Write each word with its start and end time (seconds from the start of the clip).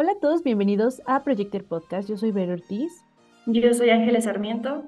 Hola 0.00 0.12
a 0.12 0.20
todos, 0.20 0.44
bienvenidos 0.44 1.02
a 1.06 1.24
Projector 1.24 1.64
Podcast. 1.64 2.08
Yo 2.08 2.16
soy 2.16 2.30
Vero 2.30 2.52
Ortiz. 2.52 2.92
Yo 3.46 3.74
soy 3.74 3.90
Ángeles 3.90 4.22
Sarmiento. 4.22 4.84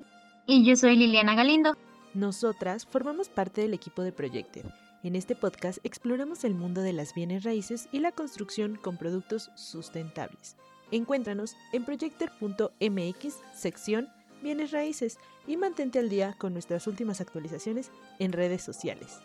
Y 0.47 0.65
yo 0.65 0.77
soy 0.77 0.95
Liliana 0.95 1.35
Galindo. 1.35 1.77
Nosotras 2.15 2.87
formamos 2.87 3.29
parte 3.29 3.61
del 3.61 3.75
equipo 3.75 4.05
de 4.05 4.13
Projector. 4.13 4.73
En 5.03 5.17
este 5.17 5.35
podcast 5.35 5.81
exploramos 5.83 6.45
el 6.45 6.55
mundo 6.55 6.81
de 6.81 6.93
las 6.93 7.13
bienes 7.13 7.43
raíces 7.43 7.89
y 7.91 7.99
la 7.99 8.13
construcción 8.13 8.77
con 8.77 8.99
productos 8.99 9.51
sustentables. 9.57 10.57
Encuéntranos 10.93 11.57
en 11.73 11.85
projector.mx, 11.85 13.35
sección 13.53 14.11
Bienes 14.45 14.71
Raíces, 14.71 15.19
y 15.49 15.57
mantente 15.57 15.99
al 15.99 16.09
día 16.09 16.37
con 16.39 16.53
nuestras 16.53 16.87
últimas 16.87 17.21
actualizaciones 17.21 17.91
en 18.21 18.31
redes 18.31 18.63
sociales. 18.63 19.19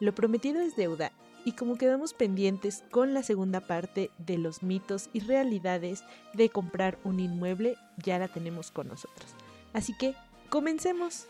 Lo 0.00 0.12
prometido 0.12 0.60
es 0.60 0.74
deuda 0.74 1.12
y 1.44 1.52
como 1.52 1.76
quedamos 1.76 2.14
pendientes 2.14 2.84
con 2.90 3.14
la 3.14 3.22
segunda 3.22 3.60
parte 3.60 4.10
de 4.18 4.38
los 4.38 4.62
mitos 4.62 5.10
y 5.12 5.20
realidades 5.20 6.04
de 6.32 6.48
comprar 6.48 6.98
un 7.04 7.20
inmueble, 7.20 7.76
ya 8.02 8.18
la 8.18 8.28
tenemos 8.28 8.70
con 8.70 8.88
nosotros. 8.88 9.34
Así 9.72 9.96
que, 9.96 10.14
comencemos. 10.48 11.26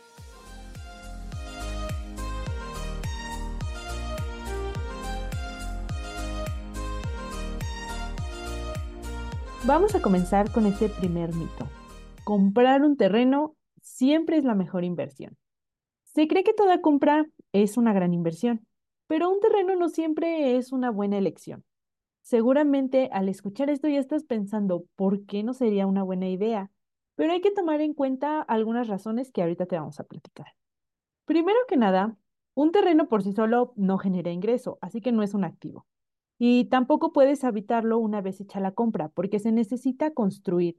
Vamos 9.67 9.95
a 9.95 10.03
comenzar 10.03 10.53
con 10.53 10.67
este 10.67 10.91
primer 10.91 11.35
mito. 11.35 11.69
Comprar 12.25 12.83
un 12.83 12.99
terreno 12.99 13.57
siempre 13.81 14.37
es 14.37 14.45
la 14.45 14.55
mejor 14.55 14.85
inversión. 14.85 15.39
Se 16.05 16.29
cree 16.29 16.45
que 16.45 16.53
toda 16.53 16.83
compra 16.83 17.25
es 17.53 17.79
una 17.79 17.95
gran 17.95 18.13
inversión, 18.13 18.67
pero 19.07 19.31
un 19.31 19.41
terreno 19.41 19.77
no 19.77 19.89
siempre 19.89 20.57
es 20.57 20.73
una 20.73 20.91
buena 20.91 21.19
elección. 21.19 21.65
Seguramente 22.23 23.11
al 23.13 23.29
escuchar 23.29 23.71
esto 23.71 23.89
ya 23.89 24.01
estás 24.01 24.25
pensando, 24.25 24.87
¿por 24.97 25.27
qué 25.27 25.43
no 25.43 25.53
sería 25.53 25.87
una 25.87 26.03
buena 26.03 26.29
idea? 26.29 26.71
Pero 27.17 27.33
hay 27.33 27.41
que 27.41 27.51
tomar 27.51 27.81
en 27.81 27.95
cuenta 27.95 28.41
algunas 28.41 28.89
razones 28.89 29.31
que 29.31 29.43
ahorita 29.43 29.67
te 29.67 29.77
vamos 29.77 30.01
a 30.01 30.05
platicar. 30.05 30.47
Primero 31.27 31.59
que 31.69 31.77
nada, 31.77 32.17
un 32.55 32.73
terreno 32.73 33.09
por 33.09 33.23
sí 33.23 33.33
solo 33.33 33.73
no 33.77 33.99
genera 33.99 34.31
ingreso, 34.31 34.79
así 34.81 35.01
que 35.01 35.13
no 35.13 35.23
es 35.23 35.35
un 35.35 35.45
activo. 35.45 35.87
Y 36.39 36.67
tampoco 36.67 37.13
puedes 37.13 37.45
habitarlo 37.45 37.99
una 37.99 38.21
vez 38.21 38.41
hecha 38.41 38.61
la 38.61 38.73
compra, 38.73 39.09
porque 39.11 39.39
se 39.39 39.53
necesita 39.53 40.13
construir. 40.13 40.79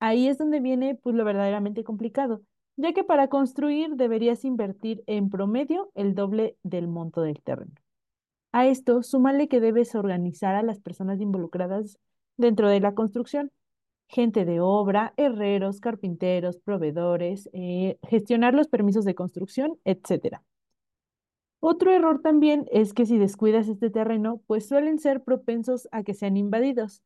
Ahí 0.00 0.28
es 0.28 0.38
donde 0.38 0.60
viene 0.60 0.94
pues, 0.96 1.14
lo 1.14 1.24
verdaderamente 1.24 1.84
complicado, 1.84 2.42
ya 2.76 2.92
que 2.92 3.04
para 3.04 3.28
construir 3.28 3.96
deberías 3.96 4.44
invertir 4.44 5.02
en 5.06 5.30
promedio 5.30 5.90
el 5.94 6.14
doble 6.14 6.56
del 6.62 6.88
monto 6.88 7.22
del 7.22 7.42
terreno. 7.42 7.74
A 8.52 8.66
esto, 8.66 9.02
súmale 9.02 9.48
que 9.48 9.60
debes 9.60 9.94
organizar 9.94 10.54
a 10.54 10.62
las 10.62 10.80
personas 10.80 11.20
involucradas 11.20 11.98
dentro 12.36 12.68
de 12.68 12.80
la 12.80 12.94
construcción, 12.94 13.50
gente 14.08 14.44
de 14.44 14.60
obra, 14.60 15.14
herreros, 15.16 15.80
carpinteros, 15.80 16.58
proveedores, 16.58 17.48
eh, 17.54 17.98
gestionar 18.08 18.54
los 18.54 18.68
permisos 18.68 19.04
de 19.04 19.14
construcción, 19.14 19.78
etcétera. 19.84 20.42
Otro 21.60 21.92
error 21.92 22.20
también 22.20 22.66
es 22.72 22.92
que 22.92 23.06
si 23.06 23.18
descuidas 23.18 23.68
este 23.68 23.88
terreno, 23.88 24.42
pues 24.46 24.66
suelen 24.66 24.98
ser 24.98 25.22
propensos 25.22 25.88
a 25.92 26.02
que 26.02 26.12
sean 26.12 26.36
invadidos. 26.36 27.02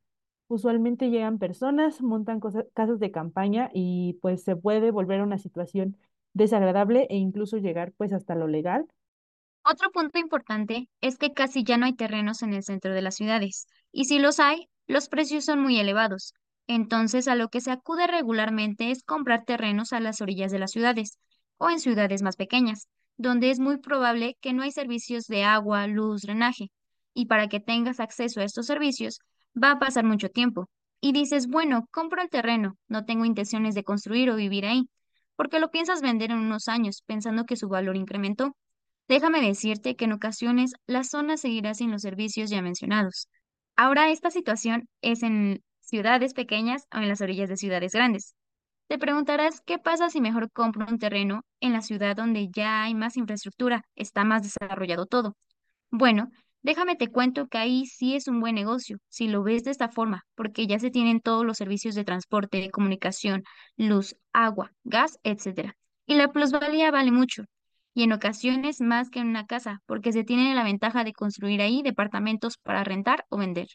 Usualmente 0.48 1.11
llegan 1.11 1.39
personas, 1.39 2.00
montan 2.00 2.41
casas 2.75 3.00
de 3.00 3.11
campaña 3.11 3.70
y 3.75 4.19
pues 4.22 4.44
se 4.44 4.56
puede 4.56 4.91
volver 4.91 5.22
una 5.22 5.38
situación 5.38 5.97
desagradable 6.33 7.06
e 7.11 7.16
incluso 7.16 7.56
llegar 7.56 7.92
pues 7.97 8.12
hasta 8.12 8.34
lo 8.34 8.47
legal. 8.47 8.86
Otro 9.64 9.91
punto 9.91 10.19
importante 10.19 10.88
es 11.00 11.19
que 11.19 11.33
casi 11.33 11.64
ya 11.64 11.77
no 11.77 11.86
hay 11.86 11.94
terrenos 11.94 12.42
en 12.42 12.53
el 12.53 12.62
centro 12.62 12.94
de 12.94 13.03
las 13.03 13.16
ciudades 13.16 13.66
y 13.91 14.05
si 14.05 14.19
los 14.19 14.38
hay, 14.38 14.69
los 14.86 15.08
precios 15.08 15.44
son 15.44 15.61
muy 15.61 15.78
elevados. 15.80 16.34
Entonces 16.69 17.27
a 17.27 17.34
lo 17.34 17.48
que 17.48 17.60
se 17.60 17.72
acude 17.72 18.06
regularmente 18.06 18.91
es 18.91 19.03
comprar 19.03 19.44
terrenos 19.44 19.92
a 19.92 20.00
las 20.00 20.20
orillas 20.20 20.53
de 20.53 20.60
las 20.60 20.70
ciudades 20.70 21.19
o 21.58 21.70
en 21.70 21.81
ciudades 21.81 22.22
más 22.22 22.36
pequeñas 22.36 22.88
donde 23.16 23.50
es 23.50 23.59
muy 23.59 23.78
probable 23.78 24.37
que 24.41 24.53
no 24.53 24.62
hay 24.62 24.72
servicios 24.72 25.26
de 25.26 25.44
agua, 25.44 25.87
luz, 25.87 26.22
drenaje. 26.22 26.71
Y 27.15 27.26
para 27.26 27.48
que 27.48 27.60
tengas 27.60 28.00
acceso 28.00 28.41
a 28.41 28.44
estos 28.44 28.66
servicios, 28.66 29.21
va 29.62 29.72
a 29.72 29.78
pasar 29.78 30.05
mucho 30.05 30.28
tiempo. 30.31 30.69
Y 31.00 31.12
dices, 31.12 31.47
bueno, 31.49 31.87
compro 31.91 32.22
el 32.22 32.31
terreno, 32.31 32.77
no 32.89 33.05
tengo 33.05 33.25
intenciones 33.25 33.75
de 33.75 33.84
construir 33.84 34.31
o 34.31 34.37
vivir 34.37 34.67
ahí, 34.67 34.89
porque 35.37 35.61
lo 35.61 35.71
piensas 35.71 36.03
vender 36.03 36.31
en 36.31 36.39
unos 36.39 36.69
años, 36.69 37.03
pensando 37.06 37.44
que 37.44 37.56
su 37.56 37.69
valor 37.69 37.97
incrementó. 37.97 38.56
Déjame 39.09 39.41
decirte 39.41 39.95
que 39.97 40.06
en 40.06 40.12
ocasiones 40.12 40.72
la 40.87 41.05
zona 41.05 41.37
seguirá 41.37 41.75
sin 41.75 41.93
los 41.93 42.03
servicios 42.03 42.50
ya 42.50 42.62
mencionados. 42.62 43.28
Ahora 43.77 44.11
esta 44.11 44.31
situación 44.31 44.89
es 45.03 45.22
en 45.22 45.62
ciudades 45.81 46.34
pequeñas 46.34 46.87
o 46.93 46.99
en 46.99 47.09
las 47.09 47.21
orillas 47.21 47.49
de 47.49 47.56
ciudades 47.56 47.93
grandes. 47.93 48.34
Te 48.89 48.99
preguntarás 48.99 49.61
qué 49.66 49.78
pasa 49.78 50.11
si 50.11 50.21
mejor 50.21 50.50
compro 50.53 50.87
un 50.89 50.99
terreno 50.99 51.43
en 51.61 51.72
la 51.72 51.83
ciudad 51.83 52.16
donde 52.16 52.49
ya 52.50 52.84
hay 52.84 52.95
más 52.95 53.16
infraestructura, 53.16 53.84
está 53.97 54.25
más 54.25 54.43
desarrollado 54.43 55.06
todo. 55.06 55.37
Bueno, 55.91 56.31
déjame 56.66 56.97
te 56.97 57.06
cuento 57.06 57.47
que 57.47 57.59
ahí 57.59 57.87
sí 57.87 58.16
es 58.16 58.27
un 58.27 58.41
buen 58.41 58.56
negocio, 58.56 58.99
si 59.09 59.28
lo 59.28 59.44
ves 59.44 59.62
de 59.62 59.71
esta 59.71 59.88
forma, 59.88 60.25
porque 60.34 60.66
ya 60.66 60.81
se 60.81 60.91
tienen 60.91 61.21
todos 61.21 61.47
los 61.47 61.56
servicios 61.56 61.94
de 61.94 62.03
transporte, 62.03 62.71
comunicación, 62.71 63.44
luz, 63.77 64.16
agua, 64.32 64.72
gas, 64.82 65.21
etc. 65.22 65.75
Y 66.06 66.16
la 66.16 66.32
plusvalía 66.32 66.91
vale 66.91 67.12
mucho, 67.12 67.44
y 67.94 68.03
en 68.03 68.12
ocasiones 68.12 68.81
más 68.81 69.10
que 69.10 69.21
en 69.21 69.28
una 69.28 69.47
casa, 69.47 69.81
porque 69.87 70.10
se 70.10 70.25
tiene 70.25 70.56
la 70.56 70.65
ventaja 70.65 71.04
de 71.04 71.12
construir 71.12 71.62
ahí 71.62 71.82
departamentos 71.82 72.59
para 72.59 72.83
rentar 72.83 73.25
o 73.28 73.38
vender. 73.38 73.69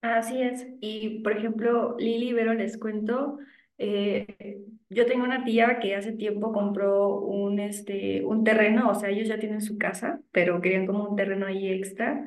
Así 0.00 0.40
es. 0.40 0.66
Y 0.80 1.20
por 1.20 1.36
ejemplo, 1.36 1.94
Lili 1.98 2.32
Vero 2.32 2.54
les 2.54 2.78
cuento 2.78 3.38
eh, 3.80 4.62
yo 4.90 5.06
tengo 5.06 5.24
una 5.24 5.44
tía 5.44 5.78
que 5.80 5.96
hace 5.96 6.12
tiempo 6.12 6.52
compró 6.52 7.18
un, 7.20 7.58
este, 7.60 8.24
un 8.24 8.44
terreno, 8.44 8.90
o 8.90 8.94
sea, 8.94 9.08
ellos 9.10 9.28
ya 9.28 9.38
tienen 9.38 9.62
su 9.62 9.78
casa, 9.78 10.20
pero 10.32 10.60
querían 10.60 10.86
como 10.86 11.08
un 11.08 11.16
terreno 11.16 11.46
ahí 11.46 11.68
extra 11.70 12.24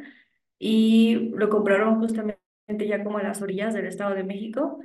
y 0.60 1.32
lo 1.36 1.50
compraron 1.50 2.00
justamente 2.00 2.40
ya 2.88 3.04
como 3.04 3.20
a 3.20 3.24
las 3.24 3.42
orillas 3.42 3.74
del 3.74 3.86
Estado 3.88 4.16
de 4.16 4.24
México, 4.24 4.80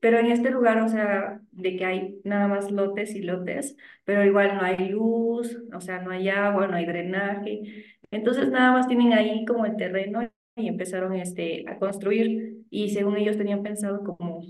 pero 0.00 0.18
en 0.18 0.26
este 0.26 0.50
lugar, 0.50 0.78
o 0.82 0.88
sea, 0.88 1.40
de 1.52 1.76
que 1.76 1.84
hay 1.84 2.20
nada 2.24 2.48
más 2.48 2.70
lotes 2.70 3.14
y 3.16 3.22
lotes, 3.22 3.76
pero 4.04 4.24
igual 4.24 4.56
no 4.56 4.62
hay 4.62 4.88
luz, 4.90 5.58
o 5.74 5.80
sea, 5.80 6.00
no 6.02 6.10
hay 6.12 6.28
agua, 6.28 6.66
no 6.68 6.76
hay 6.76 6.86
drenaje, 6.86 7.96
entonces 8.12 8.48
nada 8.50 8.72
más 8.72 8.88
tienen 8.88 9.12
ahí 9.12 9.44
como 9.44 9.66
el 9.66 9.76
terreno 9.76 10.22
y 10.56 10.68
empezaron 10.68 11.14
este, 11.14 11.64
a 11.68 11.78
construir 11.78 12.64
y 12.70 12.90
según 12.90 13.16
ellos 13.16 13.38
tenían 13.38 13.62
pensado 13.62 14.04
como 14.04 14.42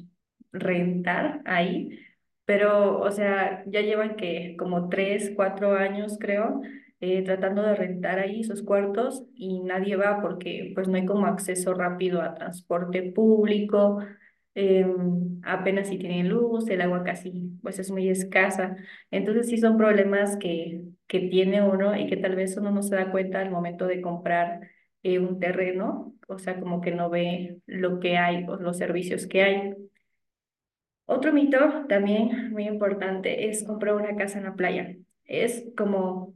rentar 0.53 1.43
ahí, 1.45 1.99
pero, 2.45 3.01
o 3.01 3.11
sea, 3.11 3.65
ya 3.67 3.81
llevan 3.83 4.17
que 4.17 4.57
como 4.59 4.89
tres, 4.89 5.33
cuatro 5.37 5.75
años, 5.77 6.17
creo, 6.21 6.61
eh, 7.01 7.23
tratando 7.25 7.63
de 7.63 7.75
rentar 7.75 8.19
ahí 8.19 8.41
esos 8.41 8.63
cuartos 8.63 9.25
y 9.35 9.61
nadie 9.61 9.97
va 9.97 10.21
porque 10.21 10.73
pues 10.75 10.89
no 10.89 10.97
hay 10.97 11.07
como 11.07 11.27
acceso 11.27 11.75
rápido 11.75 12.21
a 12.23 12.35
transporte 12.35 13.03
público, 13.13 13.99
em, 14.55 15.41
apenas 15.45 15.89
si 15.89 15.99
tienen 15.99 16.29
luz, 16.29 16.69
el 16.69 16.81
agua 16.83 17.05
casi 17.05 17.59
pues 17.63 17.79
es 17.79 17.91
muy 17.91 18.09
escasa. 18.09 18.77
Entonces 19.11 19.49
sí 19.49 19.59
son 19.59 19.77
problemas 19.79 20.37
que, 20.37 20.83
que 21.07 21.21
tiene 21.21 21.63
uno 21.63 21.97
y 21.97 22.07
que 22.07 22.17
tal 22.17 22.37
vez 22.37 22.57
uno 22.57 22.71
no 22.71 22.83
se 22.83 22.97
da 22.97 23.11
cuenta 23.11 23.41
al 23.41 23.51
momento 23.51 23.87
de 23.87 24.01
comprar 24.03 24.61
eh, 25.03 25.19
un 25.19 25.41
terreno, 25.41 26.15
o 26.29 26.39
sea, 26.39 26.61
como 26.61 26.81
que 26.81 26.93
no 26.93 27.11
ve 27.11 27.59
lo 27.67 27.99
que 28.01 28.17
hay 28.19 28.45
o 28.49 28.57
los 28.57 28.77
servicios 28.79 29.27
que 29.27 29.43
hay. 29.43 29.75
Otro 31.07 31.33
mito 31.33 31.59
también 31.89 32.51
muy 32.53 32.67
importante 32.67 33.49
es 33.49 33.65
comprar 33.65 33.95
una 33.95 34.17
casa 34.17 34.39
en 34.39 34.45
la 34.45 34.55
playa. 34.55 34.97
Es 35.25 35.67
como 35.77 36.35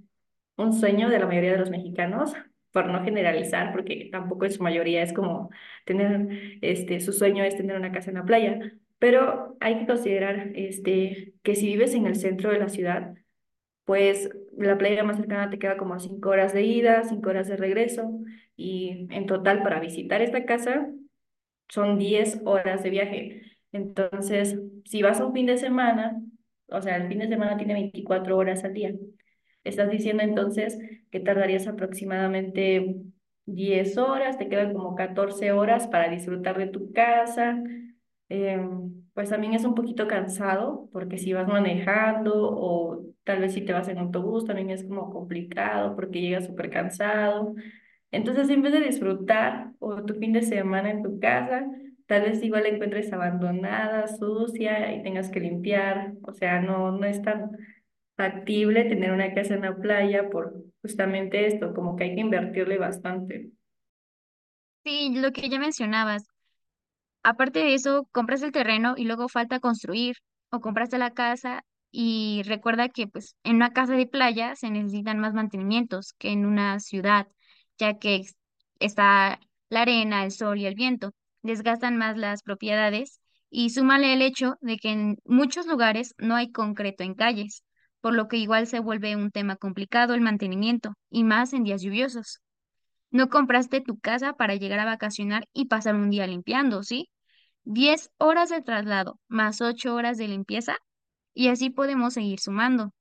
un 0.57 0.73
sueño 0.73 1.09
de 1.09 1.19
la 1.19 1.27
mayoría 1.27 1.53
de 1.53 1.59
los 1.59 1.71
mexicanos, 1.71 2.35
por 2.73 2.89
no 2.89 3.03
generalizar, 3.05 3.73
porque 3.73 4.09
tampoco 4.13 4.45
en 4.45 4.53
su 4.53 4.63
mayoría 4.63 5.03
es 5.03 5.13
como 5.15 5.51
tener, 5.87 6.59
este, 6.63 7.01
su 7.01 7.13
sueño 7.13 7.43
es 7.45 7.57
tener 7.57 7.77
una 7.77 7.93
casa 7.93 8.11
en 8.11 8.17
la 8.19 8.25
playa, 8.25 8.59
pero 8.99 9.57
hay 9.61 9.79
que 9.81 9.87
considerar 9.87 10.51
este, 10.55 11.35
que 11.43 11.55
si 11.55 11.67
vives 11.67 11.95
en 11.95 12.07
el 12.07 12.17
centro 12.17 12.51
de 12.51 12.59
la 12.59 12.69
ciudad, 12.69 13.15
pues 13.85 14.31
la 14.59 14.79
playa 14.79 15.05
más 15.05 15.17
cercana 15.19 15.51
te 15.51 15.59
queda 15.59 15.77
como 15.79 15.95
a 15.95 16.01
cinco 16.01 16.31
horas 16.31 16.53
de 16.55 16.65
ida, 16.65 17.05
cinco 17.05 17.31
horas 17.31 17.49
de 17.49 17.57
regreso, 17.57 18.21
y 18.57 19.07
en 19.11 19.27
total 19.27 19.63
para 19.63 19.81
visitar 19.81 20.23
esta 20.23 20.45
casa 20.47 20.91
son 21.69 21.99
10 21.99 22.41
horas 22.45 22.83
de 22.83 22.91
viaje. 22.91 23.43
Entonces, 23.77 24.59
si 24.85 25.03
vas 25.03 25.21
a 25.21 25.27
un 25.27 25.33
fin 25.35 25.47
de 25.47 25.59
semana, 25.59 26.21
o 26.69 26.81
sea, 26.81 26.97
el 26.97 27.09
fin 27.09 27.19
de 27.19 27.29
semana 27.29 27.57
tiene 27.57 27.75
24 27.75 28.37
horas 28.37 28.65
al 28.65 28.73
día. 28.75 28.93
Estás 29.65 29.91
diciendo 29.91 30.23
entonces 30.23 30.79
que 31.11 31.21
tardarías 31.21 31.67
aproximadamente 31.67 32.97
10 33.47 33.99
horas, 33.99 34.39
te 34.39 34.49
quedan 34.49 34.73
como 34.73 34.95
14 34.95 35.53
horas 35.53 35.89
para 35.89 36.09
disfrutar 36.11 36.59
de 36.59 36.69
tu 36.69 36.93
casa. 36.93 37.63
Em, 38.29 39.05
pues 39.15 39.31
también 39.31 39.55
es 39.55 39.65
un 39.65 39.75
poquito 39.75 40.09
cansado 40.09 40.89
porque 40.93 41.19
si 41.19 41.33
vas 41.33 41.47
manejando 41.49 42.33
o 42.35 43.05
tal 43.25 43.41
vez 43.41 43.55
si 43.55 43.63
te 43.63 43.73
vas 43.73 43.89
en 43.89 43.99
autobús 43.99 44.45
también 44.45 44.71
es 44.71 44.83
como 44.85 45.11
complicado 45.11 45.95
porque 45.95 46.21
llegas 46.21 46.47
súper 46.47 46.71
cansado. 46.71 47.55
Entonces, 48.11 48.49
en 48.51 48.63
vez 48.63 48.73
de 48.73 48.81
disfrutar 48.81 49.73
o 49.79 50.05
tu 50.05 50.15
fin 50.15 50.33
de 50.33 50.43
semana 50.43 50.91
en 50.91 51.03
tu 51.03 51.19
casa, 51.21 51.67
tal 52.07 52.23
vez 52.23 52.43
igual 52.43 52.65
la 52.65 52.71
encuentres 52.71 53.13
abandonada, 53.13 54.07
sucia 54.09 54.95
y 54.95 55.03
tengas 55.03 55.31
que 55.31 55.41
limpiar. 55.41 56.13
O 56.23 56.33
sea, 56.33 56.61
no, 56.61 56.93
no 56.93 57.07
es 57.07 57.23
tan 57.23 57.51
factible 58.17 58.85
tener 58.85 59.13
una 59.13 59.35
casa 59.35 59.55
en 59.55 59.63
la 59.63 59.77
playa 59.77 60.31
por 60.31 60.55
justamente 60.83 61.47
esto, 61.47 61.75
como 61.75 61.97
que 61.97 62.05
hay 62.05 62.15
que 62.15 62.21
invertirle 62.23 62.79
bastante. 62.79 63.51
Sí, 64.85 65.11
lo 65.15 65.33
que 65.33 65.49
ya 65.51 65.59
mencionabas. 65.59 66.25
Aparte 67.23 67.61
de 67.61 67.75
eso, 67.75 68.09
compras 68.13 68.43
el 68.43 68.53
terreno 68.53 68.95
y 68.97 69.05
luego 69.05 69.29
falta 69.29 69.61
construir 69.61 70.17
o 70.51 70.61
compraste 70.61 70.99
la 70.99 71.13
casa 71.13 71.65
y 71.91 72.43
recuerda 72.47 72.89
que 72.89 73.07
pues 73.09 73.37
en 73.45 73.57
una 73.57 73.73
casa 73.73 73.95
de 73.97 74.07
playa 74.07 74.55
se 74.57 74.71
necesitan 74.71 75.19
más 75.19 75.35
mantenimientos 75.35 76.15
que 76.19 76.31
en 76.33 76.47
una 76.47 76.79
ciudad, 76.81 77.29
ya 77.79 77.99
que 77.99 78.23
está 78.79 79.41
la 79.71 79.83
arena, 79.83 80.25
el 80.25 80.31
sol 80.33 80.59
y 80.59 80.67
el 80.67 80.75
viento, 80.75 81.13
desgastan 81.47 81.97
más 81.97 82.17
las 82.17 82.43
propiedades 82.43 83.21
y 83.51 83.71
súmale 83.71 84.13
el 84.13 84.23
hecho 84.23 84.57
de 84.61 84.77
que 84.77 84.91
en 84.91 85.19
muchos 85.25 85.67
lugares 85.67 86.15
no 86.19 86.35
hay 86.37 86.53
concreto 86.53 87.05
en 87.05 87.15
calles, 87.15 87.65
por 88.01 88.15
lo 88.15 88.29
que 88.29 88.37
igual 88.37 88.67
se 88.67 88.81
vuelve 88.81 89.17
un 89.17 89.31
tema 89.31 89.57
complicado 89.57 90.15
el 90.15 90.21
mantenimiento 90.21 90.95
y 91.11 91.25
más 91.25 91.53
en 91.53 91.65
días 91.65 91.83
lluviosos. 91.83 92.41
No 93.11 93.29
compraste 93.31 93.81
tu 93.81 93.99
casa 93.99 94.35
para 94.35 94.57
llegar 94.57 94.81
a 94.81 94.85
vacacionar 94.85 95.49
y 95.53 95.67
pasar 95.67 95.95
un 95.95 96.11
día 96.11 96.27
limpiando, 96.27 96.83
¿sí? 96.83 97.09
10 97.65 98.11
horas 98.19 98.51
de 98.51 98.63
traslado 98.63 99.19
más 99.29 99.61
8 99.61 99.95
horas 99.95 100.19
de 100.19 100.29
limpieza 100.29 100.77
y 101.35 101.49
así 101.49 101.71
podemos 101.71 102.15
seguir 102.15 102.41
sumando. 102.41 102.93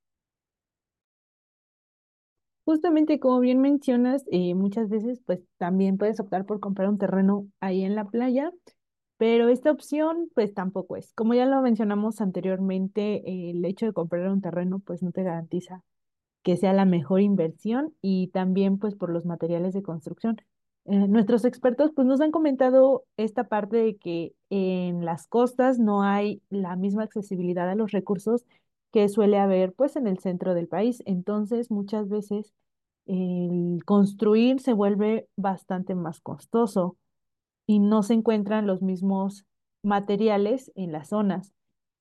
Justamente 2.65 3.19
como 3.19 3.39
bien 3.39 3.61
mencionas, 3.61 4.25
eh, 4.31 4.55
muchas 4.55 4.89
veces 4.89 5.21
pues 5.25 5.39
también 5.57 5.97
puedes 5.97 6.19
optar 6.19 6.45
por 6.45 6.59
comprar 6.59 6.89
un 6.89 6.97
terreno 6.97 7.47
ahí 7.59 7.83
en 7.83 7.93
la 7.95 8.05
playa, 8.05 8.51
pero 9.17 9.49
esta 9.49 9.71
opción 9.71 10.29
pues 10.33 10.53
tampoco 10.53 10.97
es. 10.97 11.13
Como 11.13 11.35
ya 11.35 11.45
lo 11.45 11.61
mencionamos 11.61 12.21
anteriormente, 12.21 13.17
eh, 13.29 13.51
el 13.51 13.63
hecho 13.65 13.85
de 13.85 13.93
comprar 13.93 14.29
un 14.29 14.41
terreno 14.41 14.79
pues 14.79 15.03
no 15.03 15.11
te 15.11 15.23
garantiza 15.23 15.83
que 16.43 16.57
sea 16.57 16.73
la 16.73 16.85
mejor 16.85 17.21
inversión 17.21 17.93
y 18.01 18.29
también 18.29 18.79
pues 18.79 18.95
por 18.95 19.11
los 19.11 19.25
materiales 19.25 19.73
de 19.73 19.83
construcción. 19.83 20.37
Eh, 20.85 21.07
nuestros 21.07 21.45
expertos 21.45 21.91
pues 21.95 22.07
nos 22.07 22.21
han 22.21 22.31
comentado 22.31 23.05
esta 23.17 23.45
parte 23.45 23.77
de 23.77 23.97
que 23.97 24.33
en 24.49 25.05
las 25.05 25.27
costas 25.27 25.79
no 25.79 26.03
hay 26.03 26.41
la 26.49 26.75
misma 26.75 27.03
accesibilidad 27.03 27.69
a 27.69 27.75
los 27.75 27.91
recursos 27.91 28.45
que 28.95 29.09
suele 29.09 29.37
haber 29.39 29.73
pues 29.73 29.97
en 29.97 30.07
el 30.07 30.19
centro 30.19 30.53
del 30.53 30.69
país. 30.69 31.03
Entonces 31.05 31.69
muchas 31.69 32.07
veces 32.07 32.53
el 33.05 33.83
construir 33.83 34.61
se 34.61 34.71
vuelve 34.71 35.27
bastante 35.35 35.95
más 35.95 36.21
costoso 36.21 36.95
y 37.67 37.79
no 37.79 38.03
se 38.03 38.13
encuentran 38.13 38.67
los 38.67 38.81
mismos 38.81 39.45
materiales 39.83 40.71
en 40.75 40.93
las 40.93 41.09
zonas. 41.09 41.53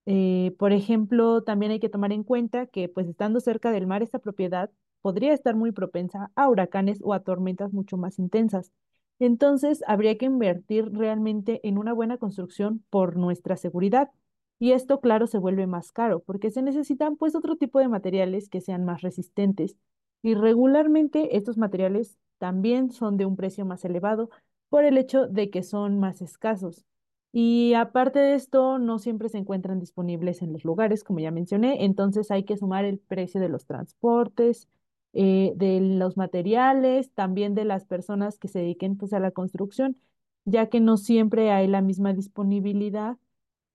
Eh, 0.07 0.55
por 0.57 0.73
ejemplo, 0.73 1.43
también 1.43 1.73
hay 1.73 1.81
que 1.81 1.89
tomar 1.89 2.13
en 2.13 2.23
cuenta 2.23 2.67
que, 2.67 2.89
pues 2.89 3.09
estando 3.09 3.41
cerca 3.41 3.73
del 3.73 3.89
mar, 3.89 4.05
esta 4.05 4.21
propiedad 4.21 4.71
podría 5.03 5.33
estar 5.33 5.57
muy 5.57 5.73
propensa 5.73 6.31
a 6.37 6.49
huracanes 6.49 7.01
o 7.03 7.13
a 7.13 7.25
tormentas 7.25 7.73
mucho 7.73 7.97
más 7.97 8.21
intensas. 8.21 8.71
Entonces, 9.19 9.83
habría 9.89 10.17
que 10.17 10.27
invertir 10.27 10.93
realmente 10.93 11.61
en 11.67 11.77
una 11.79 11.93
buena 11.93 12.19
construcción 12.19 12.85
por 12.89 13.17
nuestra 13.17 13.57
seguridad. 13.57 14.11
Y 14.59 14.73
esto, 14.73 15.01
claro, 15.01 15.27
se 15.27 15.39
vuelve 15.39 15.67
más 15.67 15.93
caro 15.93 16.21
porque 16.21 16.51
se 16.51 16.63
necesitan 16.63 17.17
pues 17.17 17.35
otro 17.35 17.57
tipo 17.57 17.79
de 17.81 17.89
materiales 17.89 18.49
que 18.49 18.61
sean 18.61 18.85
más 18.85 19.03
resistentes. 19.03 19.77
Y 20.23 20.35
regularmente 20.35 21.37
estos 21.37 21.59
materiales 21.59 22.17
también 22.39 22.91
son 22.91 23.17
de 23.17 23.27
un 23.27 23.37
precio 23.37 23.67
más 23.67 23.85
elevado 23.85 24.31
por 24.69 24.85
el 24.85 24.99
hecho 24.99 25.27
de 25.27 25.51
que 25.51 25.63
son 25.63 25.99
más 26.01 26.23
escasos. 26.23 26.85
Y 27.33 27.75
aparte 27.75 28.21
de 28.21 28.35
esto, 28.35 28.79
no 28.79 28.99
siempre 29.01 29.29
se 29.29 29.39
encuentran 29.39 29.81
disponibles 29.81 30.41
en 30.41 30.53
los 30.53 30.65
lugares, 30.65 31.03
como 31.03 31.19
ya 31.19 31.33
mencioné, 31.33 31.85
entonces 31.85 32.31
hay 32.31 32.45
que 32.45 32.57
sumar 32.57 32.85
el 32.85 32.99
precio 33.01 33.41
de 33.41 33.49
los 33.49 33.67
transportes, 33.67 34.69
eh, 35.13 35.53
de 35.57 35.81
los 35.81 36.17
materiales, 36.17 37.11
también 37.13 37.55
de 37.55 37.65
las 37.65 37.85
personas 37.87 38.39
que 38.39 38.49
se 38.49 38.61
dediquen 38.61 38.97
pues, 38.97 39.13
a 39.13 39.21
la 39.21 39.33
construcción, 39.33 39.97
ya 40.45 40.69
que 40.69 40.81
no 40.81 40.97
siempre 40.97 41.51
hay 41.51 41.67
la 41.67 41.83
misma 41.83 42.13
disponibilidad 42.13 43.17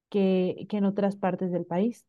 que, 0.09 0.65
que 0.69 0.77
en 0.77 0.85
otras 0.85 1.15
partes 1.15 1.51
del 1.51 1.65
país. 1.65 2.05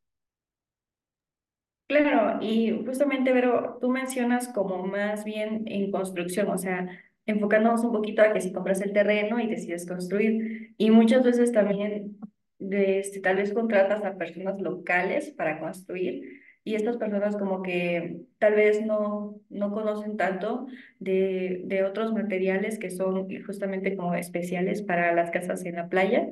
Claro, 1.87 2.38
y 2.41 2.70
justamente, 2.85 3.32
Vero, 3.32 3.79
tú 3.81 3.88
mencionas 3.91 4.47
como 4.49 4.87
más 4.87 5.25
bien 5.25 5.64
en 5.67 5.91
construcción, 5.91 6.49
o 6.49 6.56
sea, 6.56 6.88
enfocándonos 7.26 7.82
un 7.82 7.91
poquito 7.93 8.23
a 8.23 8.32
que 8.32 8.41
si 8.41 8.52
compras 8.52 8.81
el 8.81 8.93
terreno 8.93 9.41
y 9.41 9.49
decides 9.49 9.87
construir, 9.87 10.75
y 10.79 10.91
muchas 10.93 11.25
veces 11.25 11.50
también 11.50 12.17
de 12.58 13.00
este, 13.00 13.20
tal 13.20 13.37
vez 13.37 13.52
contratas 13.52 14.05
a 14.05 14.17
personas 14.17 14.61
locales 14.61 15.31
para 15.32 15.58
construir, 15.58 16.23
y 16.62 16.76
estas 16.76 16.97
personas 16.97 17.37
como 17.37 17.61
que 17.62 18.20
tal 18.38 18.55
vez 18.55 18.85
no, 18.87 19.41
no 19.49 19.73
conocen 19.73 20.17
tanto 20.17 20.67
de, 21.00 21.62
de 21.64 21.82
otros 21.82 22.12
materiales 22.12 22.79
que 22.79 22.91
son 22.91 23.26
justamente 23.44 23.97
como 23.97 24.14
especiales 24.14 24.82
para 24.82 25.12
las 25.12 25.31
casas 25.32 25.64
en 25.64 25.75
la 25.76 25.88
playa. 25.88 26.31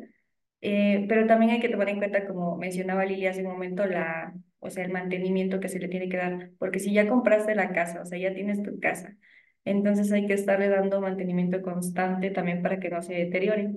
Eh, 0.61 1.07
pero 1.09 1.27
también 1.27 1.53
hay 1.53 1.61
que 1.61 1.69
tomar 1.69 1.89
en 1.89 1.99
cuenta, 1.99 2.27
como 2.27 2.57
mencionaba 2.57 3.05
Lili 3.05 3.27
hace 3.27 3.43
un 3.43 3.53
momento, 3.53 3.87
la, 3.87 4.35
o 4.59 4.71
sea, 4.71 4.85
el 4.85 4.93
mantenimiento 4.93 5.61
que 5.61 5.69
se 5.69 5.79
le 5.79 5.89
tiene 5.89 6.09
que 6.09 6.17
dar, 6.17 6.51
porque 6.59 6.81
si 6.81 6.93
ya 6.93 7.09
compraste 7.09 7.55
la 7.55 7.73
casa, 7.73 8.03
o 8.03 8.05
sea, 8.05 8.19
ya 8.19 8.35
tienes 8.35 8.63
tu 8.63 8.79
casa, 8.81 9.17
entonces 9.65 10.11
hay 10.13 10.27
que 10.27 10.35
estarle 10.35 10.69
dando 10.69 11.01
mantenimiento 11.01 11.63
constante 11.63 12.31
también 12.31 12.63
para 12.63 12.81
que 12.81 12.91
no 12.91 13.03
se 13.03 13.15
deteriore. 13.15 13.73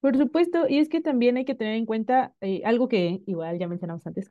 Por 0.00 0.16
supuesto, 0.16 0.68
y 0.68 0.78
es 0.78 0.88
que 0.88 1.00
también 1.00 1.36
hay 1.36 1.44
que 1.44 1.56
tener 1.56 1.74
en 1.74 1.86
cuenta 1.86 2.32
eh, 2.40 2.62
algo 2.64 2.86
que 2.86 3.22
igual 3.26 3.58
ya 3.58 3.66
mencionamos 3.66 4.06
antes, 4.06 4.30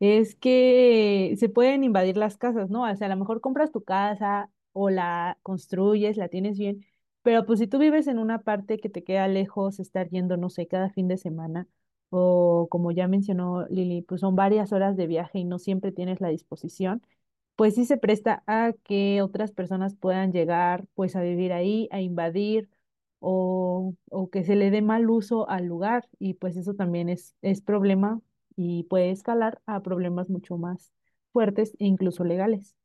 es 0.00 0.34
que 0.34 1.34
se 1.38 1.48
pueden 1.48 1.84
invadir 1.84 2.16
las 2.18 2.36
casas, 2.36 2.68
¿no? 2.70 2.82
O 2.90 2.96
sea, 2.96 3.06
a 3.06 3.10
lo 3.10 3.16
mejor 3.16 3.40
compras 3.40 3.72
tu 3.72 3.82
casa 3.82 4.50
o 4.72 4.90
la 4.90 5.38
construyes, 5.42 6.16
la 6.18 6.28
tienes 6.28 6.58
bien, 6.58 6.84
pero 7.22 7.44
pues 7.46 7.58
si 7.60 7.66
tú 7.66 7.78
vives 7.78 8.06
en 8.06 8.18
una 8.18 8.40
parte 8.42 8.78
que 8.78 8.88
te 8.90 9.04
queda 9.04 9.28
lejos, 9.28 9.80
estar 9.80 10.08
yendo, 10.10 10.36
no 10.36 10.50
sé, 10.50 10.66
cada 10.66 10.90
fin 10.90 11.08
de 11.08 11.18
semana, 11.18 11.68
o 12.10 12.68
como 12.70 12.90
ya 12.92 13.08
mencionó 13.08 13.66
Lili, 13.68 14.02
pues 14.02 14.20
son 14.22 14.36
varias 14.36 14.72
horas 14.72 14.96
de 14.96 15.06
viaje 15.06 15.38
y 15.38 15.44
no 15.44 15.58
siempre 15.58 15.92
tienes 15.92 16.20
la 16.20 16.28
disposición, 16.28 17.02
pues 17.56 17.74
sí 17.74 17.84
se 17.84 17.98
presta 17.98 18.42
a 18.46 18.72
que 18.84 19.22
otras 19.22 19.52
personas 19.52 19.94
puedan 19.96 20.32
llegar 20.32 20.86
pues 20.94 21.16
a 21.16 21.22
vivir 21.22 21.52
ahí, 21.52 21.88
a 21.92 22.00
invadir 22.00 22.68
o, 23.20 23.94
o 24.10 24.30
que 24.30 24.44
se 24.44 24.56
le 24.56 24.70
dé 24.70 24.80
mal 24.82 25.08
uso 25.10 25.48
al 25.50 25.66
lugar 25.66 26.08
y 26.18 26.34
pues 26.34 26.56
eso 26.56 26.74
también 26.74 27.08
es, 27.08 27.36
es 27.42 27.60
problema 27.62 28.20
y 28.56 28.84
puede 28.84 29.10
escalar 29.10 29.60
a 29.66 29.82
problemas 29.82 30.30
mucho 30.30 30.56
más 30.58 30.92
fuertes 31.32 31.74
e 31.78 31.86
incluso 31.86 32.24
legales. 32.24 32.76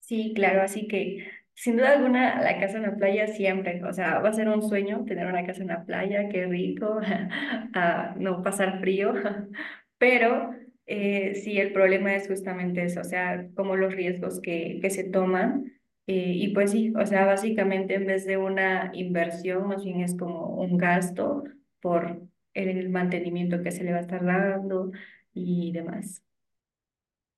Sí, 0.00 0.32
claro, 0.34 0.62
así 0.62 0.86
que 0.88 1.28
sin 1.56 1.76
duda 1.78 1.94
alguna 1.94 2.42
la 2.42 2.60
casa 2.60 2.78
en 2.78 2.84
la 2.84 2.96
playa 2.96 3.28
siempre, 3.28 3.82
o 3.84 3.92
sea, 3.94 4.20
va 4.20 4.30
a 4.30 4.34
ser 4.34 4.48
un 4.50 4.62
sueño 4.62 5.04
tener 5.06 5.26
una 5.28 5.46
casa 5.46 5.62
en 5.62 5.68
la 5.70 5.84
playa, 5.86 6.28
qué 6.30 6.46
rico, 6.46 7.00
a 7.74 8.14
no 8.18 8.42
pasar 8.44 8.80
frío, 8.80 9.14
pero 9.98 10.52
eh, 10.86 11.34
sí, 11.36 11.58
el 11.58 11.72
problema 11.74 12.14
es 12.16 12.28
justamente 12.28 12.84
eso, 12.84 13.00
o 13.02 13.04
sea, 13.04 13.48
como 13.56 13.76
los 13.76 13.94
riesgos 13.94 14.40
que, 14.40 14.78
que 14.82 14.90
se 14.90 15.04
toman. 15.04 15.72
eh, 16.08 16.32
y 16.36 16.54
pues 16.54 16.72
sí, 16.72 16.92
o 16.96 17.06
sea, 17.06 17.26
básicamente 17.26 17.94
en 17.96 18.06
vez 18.06 18.26
de 18.26 18.38
una 18.38 18.92
inversión, 18.94 19.68
más 19.68 19.84
bien 19.84 20.00
es 20.02 20.16
como 20.16 20.48
un 20.56 20.78
gasto 20.78 21.44
por 21.80 22.22
el 22.54 22.88
mantenimiento 22.90 23.62
que 23.62 23.72
se 23.72 23.84
le 23.84 23.92
va 23.92 23.98
a 23.98 24.02
estar 24.02 24.24
dando 24.24 24.92
y 25.34 25.72
demás. 25.72 26.22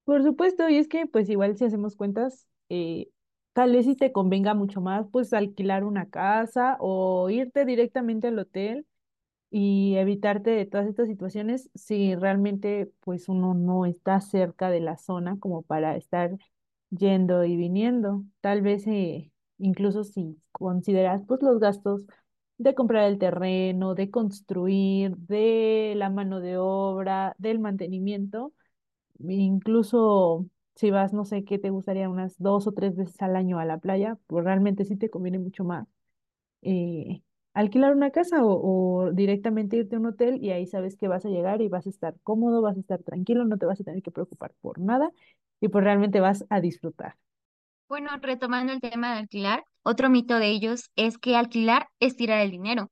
Por 0.05 0.23
supuesto, 0.23 0.69
y 0.69 0.79
es 0.79 0.89
que 0.89 1.07
pues 1.07 1.29
igual 1.29 1.57
si 1.57 1.65
hacemos 1.65 1.95
cuentas, 1.97 2.47
eh, 2.71 3.09
tal 3.59 3.73
vez 3.73 3.87
si 3.87 3.97
te 3.97 4.12
convenga 4.12 4.55
mucho 4.55 4.81
más 4.81 5.09
pues 5.11 5.33
alquilar 5.33 5.83
una 5.83 6.09
casa 6.11 6.77
o 6.79 7.29
irte 7.29 7.65
directamente 7.65 8.29
al 8.29 8.38
hotel 8.38 8.87
y 9.50 9.97
evitarte 9.97 10.50
de 10.50 10.67
todas 10.67 10.87
estas 10.88 11.09
situaciones 11.09 11.71
si 11.75 12.15
realmente 12.17 12.93
pues 13.00 13.29
uno 13.29 13.55
no 13.55 13.85
está 13.87 14.21
cerca 14.21 14.71
de 14.71 14.81
la 14.81 14.97
zona 14.99 15.38
como 15.41 15.62
para 15.62 15.97
estar 15.97 16.31
yendo 16.91 17.45
y 17.45 17.57
viniendo. 17.57 18.25
Tal 18.43 18.62
vez 18.62 18.87
eh, 18.87 19.33
incluso 19.59 20.05
si 20.05 20.41
consideras 20.53 21.23
pues 21.27 21.43
los 21.43 21.59
gastos 21.61 22.05
de 22.59 22.75
comprar 22.77 23.07
el 23.11 23.19
terreno, 23.19 23.95
de 23.97 24.11
construir, 24.11 25.17
de 25.17 25.95
la 25.97 26.11
mano 26.11 26.41
de 26.41 26.59
obra, 26.59 27.35
del 27.38 27.59
mantenimiento, 27.61 28.53
incluso 29.21 30.47
si 30.78 30.92
vas, 30.92 31.12
no 31.14 31.26
sé, 31.26 31.44
qué 31.44 31.58
te 31.61 31.70
gustaría 31.70 32.11
unas 32.11 32.37
dos 32.38 32.66
o 32.68 32.73
tres 32.73 32.97
veces 32.97 33.20
al 33.23 33.37
año 33.37 33.61
a 33.61 33.66
la 33.66 33.78
playa, 33.78 34.18
pues 34.28 34.44
realmente 34.47 34.87
sí 34.87 34.97
te 34.97 35.11
conviene 35.11 35.40
mucho 35.40 35.64
más 35.64 35.88
eh, 36.62 37.23
alquilar 37.54 37.94
una 37.94 38.11
casa 38.11 38.44
o, 38.44 39.06
o 39.08 39.12
directamente 39.12 39.76
irte 39.76 39.97
a 39.97 39.99
un 40.00 40.06
hotel 40.06 40.42
y 40.42 40.50
ahí 40.52 40.66
sabes 40.66 40.97
que 40.97 41.08
vas 41.08 41.25
a 41.26 41.28
llegar 41.30 41.62
y 41.62 41.68
vas 41.68 41.87
a 41.87 41.90
estar 41.90 42.16
cómodo, 42.23 42.62
vas 42.62 42.76
a 42.76 42.80
estar 42.80 43.02
tranquilo, 43.02 43.44
no 43.44 43.58
te 43.58 43.66
vas 43.66 43.80
a 43.80 43.85
tener 43.85 44.02
que 44.02 44.11
preocupar 44.11 44.54
por 44.61 44.78
nada 44.80 45.11
y 45.61 45.68
pues 45.68 45.85
realmente 45.85 46.20
vas 46.20 46.44
a 46.50 46.61
disfrutar. 46.61 47.16
Bueno, 47.88 48.11
retomando 48.20 48.73
el 48.73 48.80
tema 48.80 49.12
de 49.12 49.20
alquilar, 49.20 49.64
otro 49.82 50.11
mito 50.11 50.38
de 50.38 50.49
ellos 50.50 50.90
es 50.97 51.18
que 51.18 51.37
alquilar 51.37 51.88
es 52.00 52.16
tirar 52.16 52.40
el 52.40 52.50
dinero. 52.50 52.90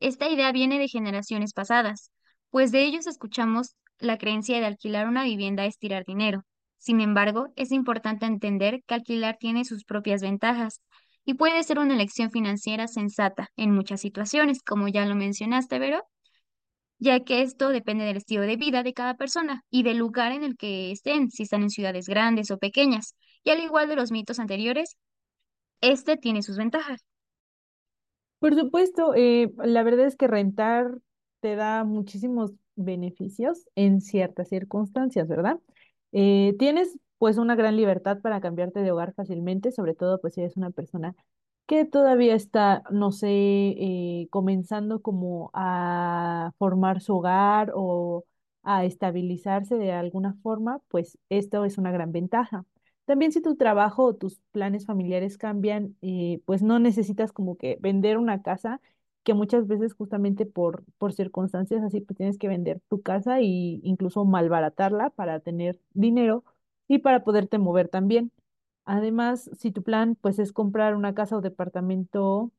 Esta 0.00 0.28
idea 0.30 0.52
viene 0.52 0.78
de 0.78 0.88
generaciones 0.88 1.52
pasadas, 1.54 2.10
pues 2.50 2.72
de 2.72 2.84
ellos 2.84 3.06
escuchamos 3.06 3.76
la 3.98 4.18
creencia 4.18 4.60
de 4.60 4.66
alquilar 4.66 5.08
una 5.08 5.24
vivienda 5.24 5.66
es 5.66 5.78
tirar 5.78 6.04
dinero. 6.06 6.44
Sin 6.82 7.00
embargo, 7.00 7.52
es 7.54 7.70
importante 7.70 8.26
entender 8.26 8.82
que 8.88 8.94
alquilar 8.94 9.36
tiene 9.38 9.64
sus 9.64 9.84
propias 9.84 10.20
ventajas 10.20 10.80
y 11.24 11.34
puede 11.34 11.62
ser 11.62 11.78
una 11.78 11.94
elección 11.94 12.32
financiera 12.32 12.88
sensata 12.88 13.50
en 13.54 13.70
muchas 13.70 14.00
situaciones, 14.00 14.64
como 14.64 14.88
ya 14.88 15.06
lo 15.06 15.14
mencionaste, 15.14 15.78
Vero, 15.78 16.02
ya 16.98 17.20
que 17.20 17.42
esto 17.42 17.68
depende 17.68 18.04
del 18.04 18.16
estilo 18.16 18.42
de 18.42 18.56
vida 18.56 18.82
de 18.82 18.94
cada 18.94 19.14
persona 19.14 19.62
y 19.70 19.84
del 19.84 19.98
lugar 19.98 20.32
en 20.32 20.42
el 20.42 20.56
que 20.56 20.90
estén, 20.90 21.30
si 21.30 21.44
están 21.44 21.62
en 21.62 21.70
ciudades 21.70 22.08
grandes 22.08 22.50
o 22.50 22.58
pequeñas. 22.58 23.14
Y 23.44 23.50
al 23.50 23.60
igual 23.60 23.88
de 23.88 23.94
los 23.94 24.10
mitos 24.10 24.40
anteriores, 24.40 24.96
este 25.80 26.16
tiene 26.16 26.42
sus 26.42 26.56
ventajas. 26.56 27.04
Por 28.40 28.56
supuesto, 28.56 29.14
eh, 29.14 29.52
la 29.58 29.84
verdad 29.84 30.06
es 30.06 30.16
que 30.16 30.26
rentar 30.26 30.98
te 31.38 31.54
da 31.54 31.84
muchísimos 31.84 32.50
beneficios 32.74 33.68
en 33.76 34.00
ciertas 34.00 34.48
circunstancias, 34.48 35.28
¿verdad? 35.28 35.60
Eh, 36.12 36.54
tienes 36.58 36.96
pues 37.18 37.38
una 37.38 37.54
gran 37.56 37.76
libertad 37.76 38.20
para 38.20 38.40
cambiarte 38.40 38.80
de 38.80 38.90
hogar 38.92 39.14
fácilmente, 39.14 39.72
sobre 39.72 39.94
todo 39.94 40.20
pues 40.20 40.34
si 40.34 40.40
eres 40.42 40.56
una 40.56 40.70
persona 40.70 41.14
que 41.66 41.84
todavía 41.84 42.34
está, 42.34 42.82
no 42.90 43.12
sé, 43.12 43.28
eh, 43.30 44.28
comenzando 44.30 45.00
como 45.02 45.50
a 45.54 46.52
formar 46.58 47.00
su 47.00 47.16
hogar 47.16 47.72
o 47.74 48.24
a 48.62 48.84
estabilizarse 48.84 49.76
de 49.76 49.92
alguna 49.92 50.34
forma, 50.42 50.80
pues 50.88 51.18
esto 51.30 51.64
es 51.64 51.78
una 51.78 51.92
gran 51.92 52.12
ventaja. 52.12 52.64
También 53.06 53.32
si 53.32 53.40
tu 53.42 53.56
trabajo 53.56 54.04
o 54.04 54.14
tus 54.14 54.40
planes 54.52 54.86
familiares 54.86 55.38
cambian, 55.38 55.96
eh, 56.02 56.40
pues 56.44 56.62
no 56.62 56.78
necesitas 56.78 57.32
como 57.32 57.56
que 57.56 57.76
vender 57.80 58.18
una 58.18 58.42
casa, 58.42 58.80
que 59.24 59.34
muchas 59.34 59.66
veces 59.66 59.94
justamente 59.94 60.46
por, 60.46 60.84
por 60.98 61.12
circunstancias 61.12 61.82
así, 61.82 62.00
pues 62.00 62.16
tienes 62.16 62.38
que 62.38 62.48
vender 62.48 62.80
tu 62.88 63.02
casa 63.02 63.40
e 63.40 63.44
incluso 63.44 64.24
malbaratarla 64.24 65.10
para 65.10 65.40
tener 65.40 65.78
dinero 65.94 66.44
y 66.88 66.98
para 66.98 67.24
poderte 67.24 67.58
mover 67.58 67.88
también. 67.88 68.32
Además, 68.84 69.50
si 69.58 69.72
tu 69.72 69.82
plan 69.82 70.16
pues 70.20 70.38
es 70.38 70.52
comprar 70.52 70.96
una 70.96 71.14
casa 71.14 71.36
o 71.36 71.40
departamento, 71.40 72.52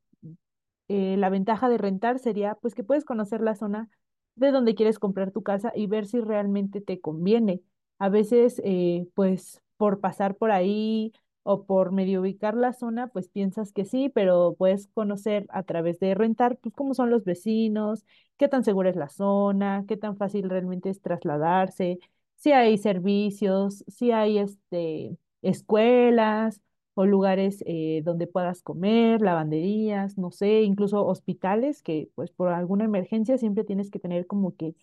eh, 0.88 1.16
la 1.18 1.30
ventaja 1.30 1.68
de 1.68 1.78
rentar 1.78 2.18
sería 2.18 2.54
pues 2.56 2.74
que 2.74 2.84
puedes 2.84 3.04
conocer 3.04 3.40
la 3.40 3.54
zona 3.54 3.88
de 4.36 4.50
donde 4.50 4.74
quieres 4.74 4.98
comprar 4.98 5.30
tu 5.30 5.42
casa 5.42 5.72
y 5.74 5.86
ver 5.86 6.06
si 6.06 6.20
realmente 6.20 6.80
te 6.80 7.00
conviene. 7.00 7.62
A 7.98 8.08
veces 8.08 8.60
eh, 8.64 9.08
pues 9.14 9.62
por 9.76 10.00
pasar 10.00 10.36
por 10.36 10.50
ahí 10.50 11.12
o 11.44 11.64
por 11.66 11.92
medio 11.92 12.20
ubicar 12.22 12.56
la 12.56 12.72
zona, 12.72 13.08
pues 13.08 13.28
piensas 13.28 13.72
que 13.72 13.84
sí, 13.86 14.08
pero 14.10 14.54
puedes 14.58 14.88
conocer 14.88 15.46
a 15.50 15.62
través 15.64 16.00
de 16.00 16.14
rentar, 16.14 16.58
pues 16.58 16.74
cómo 16.74 16.94
son 16.94 17.10
los 17.10 17.24
vecinos, 17.24 18.04
qué 18.38 18.48
tan 18.48 18.64
segura 18.64 18.90
es 18.90 18.96
la 18.96 19.08
zona, 19.10 19.84
qué 19.88 19.96
tan 19.96 20.16
fácil 20.16 20.50
realmente 20.50 20.90
es 20.90 21.00
trasladarse, 21.02 22.00
si 22.36 22.52
hay 22.52 22.78
servicios, 22.78 23.84
si 23.88 24.10
hay 24.12 24.38
este, 24.38 25.16
escuelas 25.42 26.60
o 26.94 27.06
lugares 27.06 27.62
eh, 27.66 28.02
donde 28.04 28.26
puedas 28.26 28.62
comer, 28.62 29.20
lavanderías, 29.22 30.16
no 30.18 30.30
sé, 30.30 30.62
incluso 30.62 31.06
hospitales, 31.06 31.82
que 31.82 32.10
pues 32.14 32.30
por 32.30 32.48
alguna 32.48 32.84
emergencia 32.84 33.38
siempre 33.38 33.64
tienes 33.64 33.90
que 33.90 33.98
tener 33.98 34.26
como 34.26 34.54
que 34.56 34.74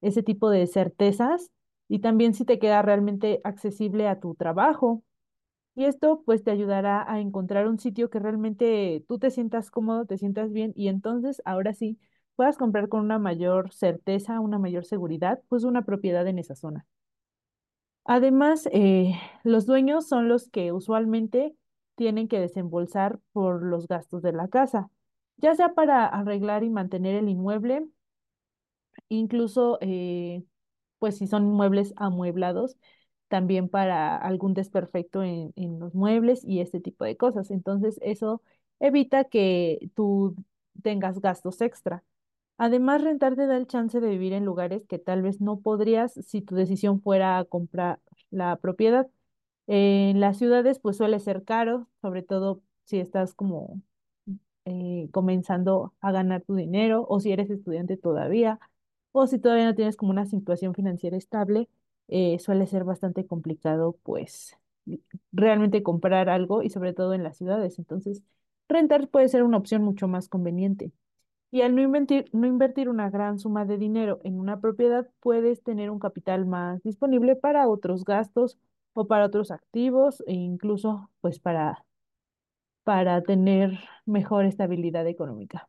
ese 0.00 0.22
tipo 0.22 0.50
de 0.50 0.66
certezas 0.66 1.50
y 1.88 2.00
también 2.00 2.34
si 2.34 2.44
te 2.44 2.58
queda 2.58 2.82
realmente 2.82 3.40
accesible 3.44 4.08
a 4.08 4.20
tu 4.20 4.34
trabajo. 4.34 5.02
Y 5.78 5.84
esto 5.84 6.22
pues 6.26 6.42
te 6.44 6.50
ayudará 6.50 7.10
a 7.10 7.20
encontrar 7.20 7.68
un 7.68 7.78
sitio 7.78 8.10
que 8.10 8.18
realmente 8.18 9.04
tú 9.08 9.18
te 9.20 9.30
sientas 9.30 9.70
cómodo, 9.70 10.06
te 10.06 10.18
sientas 10.18 10.52
bien 10.52 10.72
y 10.76 10.88
entonces 10.88 11.40
ahora 11.44 11.72
sí 11.72 11.98
puedas 12.36 12.58
comprar 12.58 12.88
con 12.88 13.00
una 13.00 13.18
mayor 13.20 13.72
certeza, 13.72 14.40
una 14.40 14.58
mayor 14.58 14.84
seguridad, 14.84 15.40
pues 15.48 15.62
una 15.64 15.84
propiedad 15.84 16.26
en 16.26 16.38
esa 16.40 16.56
zona. 16.56 16.84
Además, 18.04 18.68
eh, 18.72 19.14
los 19.44 19.66
dueños 19.66 20.08
son 20.08 20.28
los 20.28 20.48
que 20.50 20.72
usualmente 20.72 21.54
tienen 21.94 22.26
que 22.28 22.40
desembolsar 22.40 23.20
por 23.32 23.62
los 23.62 23.86
gastos 23.88 24.22
de 24.22 24.32
la 24.32 24.48
casa, 24.48 24.90
ya 25.36 25.54
sea 25.54 25.74
para 25.74 26.06
arreglar 26.06 26.64
y 26.64 26.70
mantener 26.70 27.14
el 27.16 27.28
inmueble, 27.28 27.86
incluso 29.08 29.78
eh, 29.80 30.44
pues 30.98 31.18
si 31.18 31.26
son 31.26 31.46
muebles 31.46 31.94
amueblados, 31.96 32.76
también 33.28 33.68
para 33.68 34.16
algún 34.16 34.54
desperfecto 34.54 35.22
en, 35.22 35.52
en 35.56 35.78
los 35.80 35.94
muebles 35.94 36.44
y 36.44 36.60
este 36.60 36.80
tipo 36.80 37.04
de 37.04 37.16
cosas. 37.16 37.50
Entonces, 37.50 37.98
eso 38.02 38.42
evita 38.80 39.24
que 39.24 39.90
tú 39.94 40.36
tengas 40.82 41.20
gastos 41.20 41.60
extra. 41.60 42.04
Además, 42.58 43.02
rentar 43.02 43.36
te 43.36 43.46
da 43.46 43.56
el 43.56 43.66
chance 43.68 44.00
de 44.00 44.08
vivir 44.10 44.32
en 44.32 44.44
lugares 44.44 44.84
que 44.86 44.98
tal 44.98 45.22
vez 45.22 45.40
no 45.40 45.60
podrías 45.60 46.14
si 46.26 46.42
tu 46.42 46.54
decisión 46.56 47.00
fuera 47.02 47.44
comprar 47.44 48.00
la 48.30 48.56
propiedad. 48.56 49.08
En 49.68 50.20
las 50.20 50.38
ciudades, 50.38 50.78
pues 50.80 50.96
suele 50.96 51.20
ser 51.20 51.44
caro, 51.44 51.88
sobre 52.02 52.22
todo 52.22 52.62
si 52.84 52.98
estás 53.00 53.34
como 53.34 53.80
eh, 54.64 55.08
comenzando 55.12 55.94
a 56.00 56.12
ganar 56.12 56.42
tu 56.42 56.54
dinero 56.54 57.06
o 57.08 57.20
si 57.20 57.32
eres 57.32 57.50
estudiante 57.50 57.96
todavía 57.96 58.60
o 59.12 59.26
si 59.26 59.38
todavía 59.38 59.66
no 59.66 59.74
tienes 59.74 59.96
como 59.96 60.10
una 60.12 60.26
situación 60.26 60.74
financiera 60.74 61.16
estable, 61.16 61.68
eh, 62.08 62.38
suele 62.38 62.66
ser 62.66 62.84
bastante 62.84 63.26
complicado, 63.26 63.96
pues 64.02 64.56
realmente 65.32 65.82
comprar 65.82 66.28
algo 66.28 66.62
y 66.62 66.70
sobre 66.70 66.92
todo 66.94 67.14
en 67.14 67.22
las 67.22 67.36
ciudades. 67.36 67.78
Entonces, 67.78 68.22
rentar 68.68 69.08
puede 69.08 69.28
ser 69.28 69.42
una 69.42 69.58
opción 69.58 69.82
mucho 69.82 70.08
más 70.08 70.28
conveniente. 70.28 70.92
Y 71.50 71.62
al 71.62 71.74
no 71.74 71.82
invertir, 71.82 72.26
no 72.32 72.46
invertir 72.46 72.88
una 72.88 73.10
gran 73.10 73.38
suma 73.38 73.64
de 73.64 73.78
dinero 73.78 74.20
en 74.24 74.38
una 74.38 74.60
propiedad, 74.60 75.08
puedes 75.20 75.62
tener 75.62 75.90
un 75.90 75.98
capital 75.98 76.46
más 76.46 76.82
disponible 76.82 77.36
para 77.36 77.68
otros 77.68 78.04
gastos 78.04 78.58
o 78.94 79.06
para 79.06 79.26
otros 79.26 79.50
activos 79.50 80.22
e 80.26 80.34
incluso 80.34 81.10
pues 81.20 81.38
para, 81.40 81.84
para 82.84 83.22
tener 83.22 83.78
mejor 84.06 84.44
estabilidad 84.44 85.06
económica. 85.06 85.68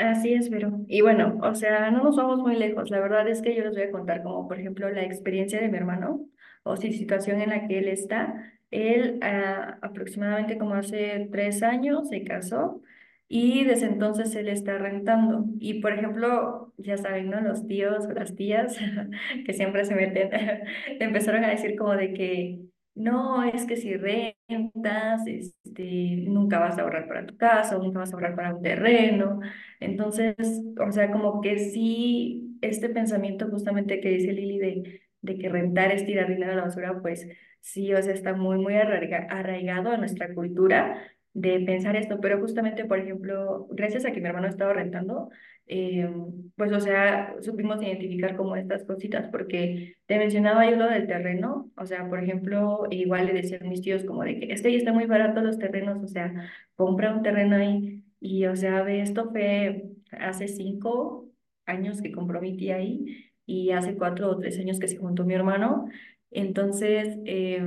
Así 0.00 0.32
es, 0.32 0.48
pero 0.48 0.80
Y 0.88 1.02
bueno, 1.02 1.38
o 1.42 1.54
sea, 1.54 1.90
no 1.90 2.02
nos 2.02 2.16
vamos 2.16 2.38
muy 2.40 2.56
lejos. 2.56 2.90
La 2.90 3.00
verdad 3.00 3.28
es 3.28 3.42
que 3.42 3.54
yo 3.54 3.62
les 3.64 3.74
voy 3.74 3.82
a 3.82 3.90
contar 3.90 4.22
como, 4.22 4.48
por 4.48 4.58
ejemplo, 4.58 4.88
la 4.90 5.04
experiencia 5.04 5.60
de 5.60 5.68
mi 5.68 5.76
hermano 5.76 6.26
o 6.62 6.76
si 6.76 6.92
situación 6.92 7.40
en 7.40 7.50
la 7.50 7.68
que 7.68 7.78
él 7.78 7.88
está. 7.88 8.34
Él 8.70 9.18
ah, 9.22 9.78
aproximadamente 9.82 10.56
como 10.58 10.74
hace 10.74 11.28
tres 11.30 11.62
años 11.62 12.08
se 12.08 12.24
casó 12.24 12.82
y 13.28 13.64
desde 13.64 13.86
entonces 13.86 14.34
él 14.36 14.48
está 14.48 14.78
rentando. 14.78 15.44
Y 15.58 15.80
por 15.80 15.92
ejemplo, 15.92 16.72
ya 16.78 16.96
saben, 16.96 17.28
¿no? 17.30 17.40
Los 17.42 17.66
tíos 17.66 18.06
o 18.06 18.12
las 18.12 18.34
tías 18.36 18.78
que 19.46 19.52
siempre 19.52 19.84
se 19.84 19.94
meten, 19.94 20.30
empezaron 21.00 21.44
a 21.44 21.50
decir 21.50 21.76
como 21.76 21.94
de 21.94 22.14
que 22.14 22.69
no, 22.94 23.44
es 23.44 23.66
que 23.66 23.76
si 23.76 23.94
rentas, 23.96 25.26
este, 25.26 26.24
nunca 26.28 26.58
vas 26.58 26.78
a 26.78 26.82
ahorrar 26.82 27.08
para 27.08 27.26
tu 27.26 27.36
casa, 27.36 27.76
o 27.76 27.82
nunca 27.82 28.00
vas 28.00 28.10
a 28.12 28.14
ahorrar 28.14 28.36
para 28.36 28.54
un 28.54 28.62
terreno. 28.62 29.40
Entonces, 29.80 30.36
o 30.78 30.92
sea, 30.92 31.10
como 31.10 31.40
que 31.40 31.58
sí, 31.58 32.58
este 32.60 32.88
pensamiento 32.90 33.48
justamente 33.48 34.00
que 34.00 34.10
dice 34.10 34.32
Lili 34.32 34.58
de, 34.58 35.00
de 35.22 35.38
que 35.38 35.48
rentar 35.48 35.92
es 35.92 36.04
tirar 36.04 36.28
dinero 36.28 36.52
a 36.52 36.56
la 36.56 36.62
basura, 36.64 37.00
pues 37.00 37.26
sí, 37.60 37.92
o 37.94 38.02
sea, 38.02 38.12
está 38.14 38.34
muy, 38.34 38.58
muy 38.58 38.74
arraigado 38.76 39.90
a 39.90 39.96
nuestra 39.96 40.34
cultura 40.34 41.02
de 41.32 41.60
pensar 41.60 41.96
esto, 41.96 42.20
pero 42.20 42.40
justamente, 42.40 42.84
por 42.84 42.98
ejemplo, 42.98 43.66
gracias 43.70 44.04
a 44.04 44.12
que 44.12 44.20
mi 44.20 44.26
hermano 44.28 44.48
estaba 44.48 44.72
rentando, 44.72 45.30
eh, 45.72 46.10
pues, 46.56 46.72
o 46.72 46.80
sea, 46.80 47.36
supimos 47.42 47.80
identificar 47.80 48.36
como 48.36 48.56
estas 48.56 48.84
cositas, 48.84 49.28
porque 49.30 49.94
te 50.06 50.18
mencionaba 50.18 50.68
yo 50.68 50.76
lo 50.76 50.88
del 50.88 51.06
terreno, 51.06 51.70
o 51.76 51.86
sea, 51.86 52.08
por 52.08 52.20
ejemplo, 52.22 52.88
igual 52.90 53.26
le 53.26 53.34
decían 53.34 53.68
mis 53.68 53.80
tíos 53.80 54.02
como 54.04 54.24
de 54.24 54.40
que 54.40 54.52
es 54.52 54.62
que 54.62 54.68
ahí 54.68 54.74
está 54.74 54.92
muy 54.92 55.06
barato 55.06 55.40
los 55.42 55.58
terrenos, 55.60 56.02
o 56.02 56.08
sea, 56.08 56.50
compra 56.74 57.14
un 57.14 57.22
terreno 57.22 57.54
ahí, 57.56 58.04
y, 58.18 58.46
o 58.46 58.56
sea, 58.56 58.82
ve, 58.82 59.00
esto 59.00 59.30
fue 59.30 59.84
hace 60.10 60.48
cinco 60.48 61.30
años 61.66 62.02
que 62.02 62.10
compró 62.10 62.40
mi 62.40 62.56
tía 62.56 62.76
ahí, 62.76 63.30
y 63.46 63.70
hace 63.70 63.94
cuatro 63.94 64.28
o 64.30 64.38
tres 64.38 64.58
años 64.58 64.80
que 64.80 64.88
se 64.88 64.96
juntó 64.96 65.24
mi 65.24 65.34
hermano, 65.34 65.88
entonces, 66.32 67.16
eh, 67.26 67.62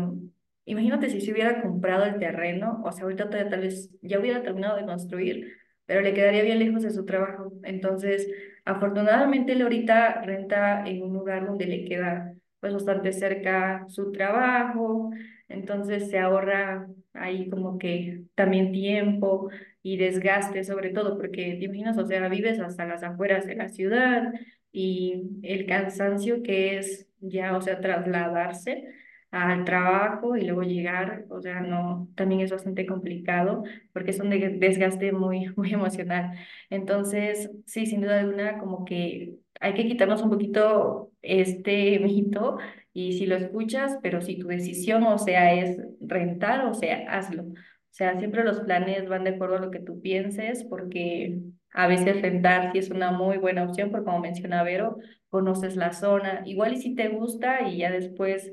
Imagínate 0.66 1.10
si 1.10 1.20
se 1.20 1.32
hubiera 1.34 1.62
comprado 1.62 2.06
el 2.06 2.20
terreno, 2.20 2.82
o 2.86 2.92
sea, 2.94 3.04
ahorita 3.04 3.26
todavía 3.30 3.50
tal 3.50 3.62
vez 3.62 3.90
ya 4.02 4.18
hubiera 4.20 4.42
terminado 4.44 4.78
de 4.78 4.86
construir, 4.86 5.52
pero 5.86 6.02
le 6.02 6.14
quedaría 6.14 6.44
bien 6.44 6.60
lejos 6.60 6.84
de 6.84 6.92
su 6.92 7.06
trabajo. 7.06 7.52
Entonces, 7.64 8.28
afortunadamente, 8.66 9.54
él 9.54 9.62
ahorita 9.62 10.22
renta 10.22 10.84
en 10.86 11.04
un 11.04 11.14
lugar 11.14 11.46
donde 11.46 11.66
le 11.66 11.86
queda 11.86 12.34
pues 12.60 12.74
bastante 12.74 13.12
cerca 13.12 13.86
su 13.90 14.12
trabajo, 14.14 15.12
entonces 15.50 16.10
se 16.10 16.18
ahorra 16.18 16.88
ahí 17.14 17.50
como 17.50 17.78
que 17.78 18.24
también 18.36 18.72
tiempo 18.72 19.50
y 19.82 19.98
desgaste 19.98 20.64
sobre 20.64 20.92
todo, 20.92 21.18
porque 21.18 21.58
te 21.60 21.66
imaginas, 21.66 21.98
o 21.98 22.06
sea, 22.06 22.28
vives 22.30 22.60
hasta 22.60 22.86
las 22.86 23.04
afueras 23.04 23.46
de 23.46 23.56
la 23.56 23.68
ciudad 23.68 24.32
y 24.72 25.24
el 25.44 25.66
cansancio 25.66 26.42
que 26.42 26.78
es 26.78 27.08
ya, 27.20 27.56
o 27.58 27.62
sea, 27.62 27.82
trasladarse 27.82 28.88
al 29.34 29.66
trabajo 29.66 30.38
y 30.38 30.44
luego 30.46 30.62
llegar, 30.64 31.26
o 31.30 31.42
sea, 31.42 31.62
no, 31.62 32.08
también 32.16 32.42
es 32.42 32.52
bastante 32.52 32.86
complicado 32.86 33.64
porque 33.92 34.12
es 34.12 34.20
un 34.20 34.30
de- 34.30 34.50
desgaste 34.60 35.12
muy, 35.12 35.48
muy 35.58 35.74
emocional. 35.74 36.38
Entonces, 36.70 37.50
sí, 37.66 37.86
sin 37.86 38.02
duda 38.02 38.20
alguna, 38.20 38.60
como 38.60 38.86
que 38.86 39.36
hay 39.60 39.74
que 39.74 39.88
quitarnos 39.88 40.22
un 40.22 40.30
poquito 40.30 41.12
este 41.22 42.00
mito 42.00 42.58
y 42.94 43.14
si 43.18 43.26
lo 43.26 43.36
escuchas, 43.36 43.98
pero 44.04 44.22
si 44.22 44.38
tu 44.38 44.48
decisión, 44.48 45.04
o 45.04 45.18
sea, 45.18 45.54
es 45.56 45.78
rentar, 46.00 46.66
o 46.66 46.74
sea, 46.74 46.98
hazlo. 47.10 47.44
O 47.44 47.96
sea, 47.96 48.18
siempre 48.20 48.44
los 48.44 48.60
planes 48.62 49.08
van 49.08 49.24
de 49.24 49.32
acuerdo 49.32 49.58
a 49.58 49.60
lo 49.60 49.72
que 49.72 49.80
tú 49.80 50.02
pienses, 50.02 50.64
porque 50.66 51.40
a 51.74 51.88
veces 51.88 52.22
rentar 52.22 52.72
sí 52.72 52.80
es 52.80 52.90
una 52.90 53.12
muy 53.12 53.38
buena 53.38 53.64
opción, 53.64 53.92
porque 53.92 54.06
como 54.06 54.20
menciona 54.20 54.64
Vero, 54.64 54.98
conoces 55.30 55.76
la 55.76 55.94
zona, 55.94 56.42
igual 56.46 56.74
y 56.74 56.82
si 56.82 56.96
te 56.96 57.10
gusta 57.10 57.68
y 57.70 57.78
ya 57.80 57.92
después 57.92 58.52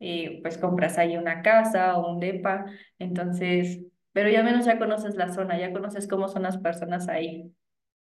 eh, 0.00 0.40
pues 0.42 0.58
compras 0.58 0.98
ahí 0.98 1.16
una 1.16 1.42
casa 1.42 1.96
o 1.96 2.12
un 2.12 2.20
depa, 2.20 2.66
entonces, 2.98 3.80
pero 4.12 4.30
ya 4.30 4.42
menos 4.42 4.66
ya 4.66 4.78
conoces 4.78 5.16
la 5.16 5.32
zona, 5.32 5.58
ya 5.58 5.72
conoces 5.72 6.08
cómo 6.08 6.28
son 6.28 6.42
las 6.42 6.58
personas 6.58 7.08
ahí. 7.08 7.52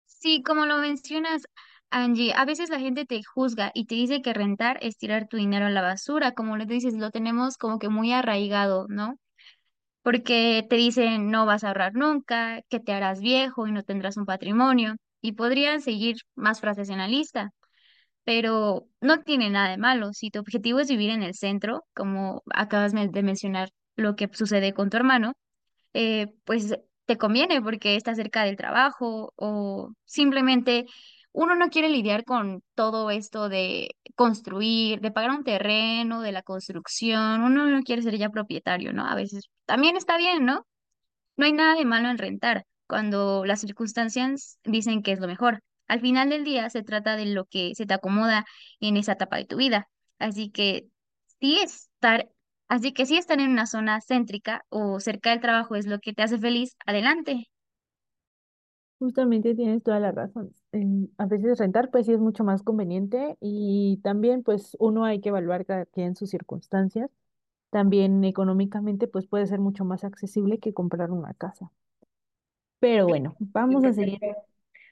Sí, 0.06 0.44
como 0.44 0.66
lo 0.66 0.78
mencionas, 0.78 1.44
Angie, 1.90 2.34
a 2.36 2.46
veces 2.46 2.70
la 2.70 2.80
gente 2.80 3.06
te 3.06 3.22
juzga 3.24 3.72
y 3.74 3.86
te 3.86 3.96
dice 3.96 4.22
que 4.22 4.34
rentar 4.34 4.78
es 4.82 4.98
tirar 4.98 5.28
tu 5.28 5.38
dinero 5.38 5.66
a 5.66 5.70
la 5.70 5.82
basura, 5.82 6.34
como 6.34 6.58
les 6.58 6.68
dices, 6.68 6.94
lo 6.96 7.12
tenemos 7.12 7.58
como 7.58 7.80
que 7.80 7.90
muy 7.90 8.14
arraigado, 8.14 8.86
¿no? 8.90 9.18
Porque 10.04 10.66
te 10.70 10.76
dicen 10.78 11.32
no 11.32 11.46
vas 11.46 11.64
a 11.64 11.70
ahorrar 11.70 11.94
nunca, 11.96 12.62
que 12.70 12.80
te 12.80 12.94
harás 12.94 13.22
viejo 13.22 13.68
y 13.68 13.72
no 13.72 13.84
tendrás 13.84 14.18
un 14.18 14.26
patrimonio, 14.26 14.96
y 15.22 15.34
podrían 15.34 15.82
seguir 15.82 16.18
más 16.36 16.62
frases 16.62 16.90
en 16.90 17.00
la 17.00 17.08
lista, 17.08 17.52
pero 18.24 18.88
no 19.02 19.22
tiene 19.24 19.50
nada 19.50 19.70
de 19.70 19.78
malo. 19.78 20.14
Si 20.14 20.32
tu 20.32 20.40
objetivo 20.40 20.80
es 20.80 20.90
vivir 20.90 21.10
en 21.12 21.24
el 21.24 21.34
centro, 21.34 21.86
como 21.94 22.44
acabas 22.54 22.94
de 22.94 23.24
mencionar 23.24 23.72
lo 23.96 24.16
que 24.16 24.30
sucede 24.34 24.74
con 24.74 24.90
tu 24.90 24.98
hermano, 24.98 25.34
eh, 25.94 26.28
pues 26.46 26.76
te 27.06 27.18
conviene 27.18 27.62
porque 27.62 27.96
está 27.96 28.16
cerca 28.16 28.44
del 28.44 28.58
trabajo 28.58 29.34
o 29.36 29.92
simplemente 30.06 30.86
uno 31.34 31.56
no 31.56 31.70
quiere 31.70 31.90
lidiar 31.90 32.26
con 32.26 32.64
todo 32.76 33.10
esto 33.12 33.50
de 33.50 33.96
construir, 34.16 35.00
de 35.02 35.12
pagar 35.12 35.32
un 35.32 35.44
terreno, 35.44 36.22
de 36.22 36.32
la 36.32 36.42
construcción, 36.44 37.42
uno 37.44 37.66
no 37.68 37.82
quiere 37.84 38.02
ser 38.02 38.18
ya 38.18 38.30
propietario, 38.30 38.94
¿no? 38.94 39.06
A 39.08 39.16
veces 39.16 39.50
también 39.66 39.96
está 39.98 40.18
bien, 40.18 40.46
¿no? 40.46 40.66
No 41.38 41.46
hay 41.46 41.54
nada 41.54 41.76
de 41.76 41.86
malo 41.86 42.10
en 42.10 42.18
rentar 42.18 42.66
cuando 42.88 43.46
las 43.46 43.62
circunstancias 43.62 44.60
dicen 44.66 45.02
que 45.04 45.14
es 45.14 45.20
lo 45.20 45.28
mejor. 45.28 45.62
Al 45.92 46.02
final 46.02 46.30
del 46.30 46.44
día 46.46 46.70
se 46.70 46.84
trata 46.84 47.16
de 47.18 47.26
lo 47.28 47.46
que 47.46 47.76
se 47.76 47.86
te 47.86 47.94
acomoda 47.94 48.46
en 48.80 48.98
esa 48.98 49.14
etapa 49.14 49.38
de 49.38 49.46
tu 49.46 49.58
vida. 49.58 49.90
Así 50.20 50.50
que 50.52 50.88
sí 51.40 51.60
estar, 51.60 52.30
así 52.70 52.94
que 52.94 53.06
sí 53.06 53.18
estar 53.18 53.40
en 53.42 53.52
una 53.52 53.68
zona 53.68 54.00
céntrica 54.02 54.66
o 54.70 55.00
cerca 55.00 55.32
del 55.32 55.42
trabajo 55.42 55.76
es 55.76 55.88
lo 55.88 56.00
que 56.00 56.14
te 56.14 56.24
hace 56.24 56.40
feliz, 56.40 56.76
adelante. 56.86 57.50
Justamente 59.00 59.56
tienes 59.56 59.82
toda 59.84 60.00
la 60.00 60.12
razón. 60.12 60.54
En- 60.72 61.12
a 61.18 61.26
veces 61.26 61.58
rentar 61.60 61.90
pues 61.92 62.06
sí 62.06 62.14
es 62.14 62.20
mucho 62.20 62.44
más 62.44 62.62
conveniente 62.64 63.36
y 63.42 64.00
también 64.04 64.44
pues 64.44 64.78
uno 64.80 65.04
hay 65.06 65.20
que 65.22 65.30
evaluar 65.30 65.66
cada 65.66 65.86
quien 65.86 66.16
sus 66.16 66.30
circunstancias. 66.30 67.10
También 67.72 68.24
económicamente 68.26 69.08
pues 69.08 69.28
puede 69.28 69.48
ser 69.48 69.60
mucho 69.60 69.86
más 69.86 70.04
accesible 70.06 70.60
que 70.60 70.74
comprar 70.74 71.12
una 71.12 71.34
casa. 71.36 71.72
Pero 72.80 73.08
bueno, 73.08 73.36
vamos 73.40 73.86
a 73.86 73.94
seguir. 73.94 74.20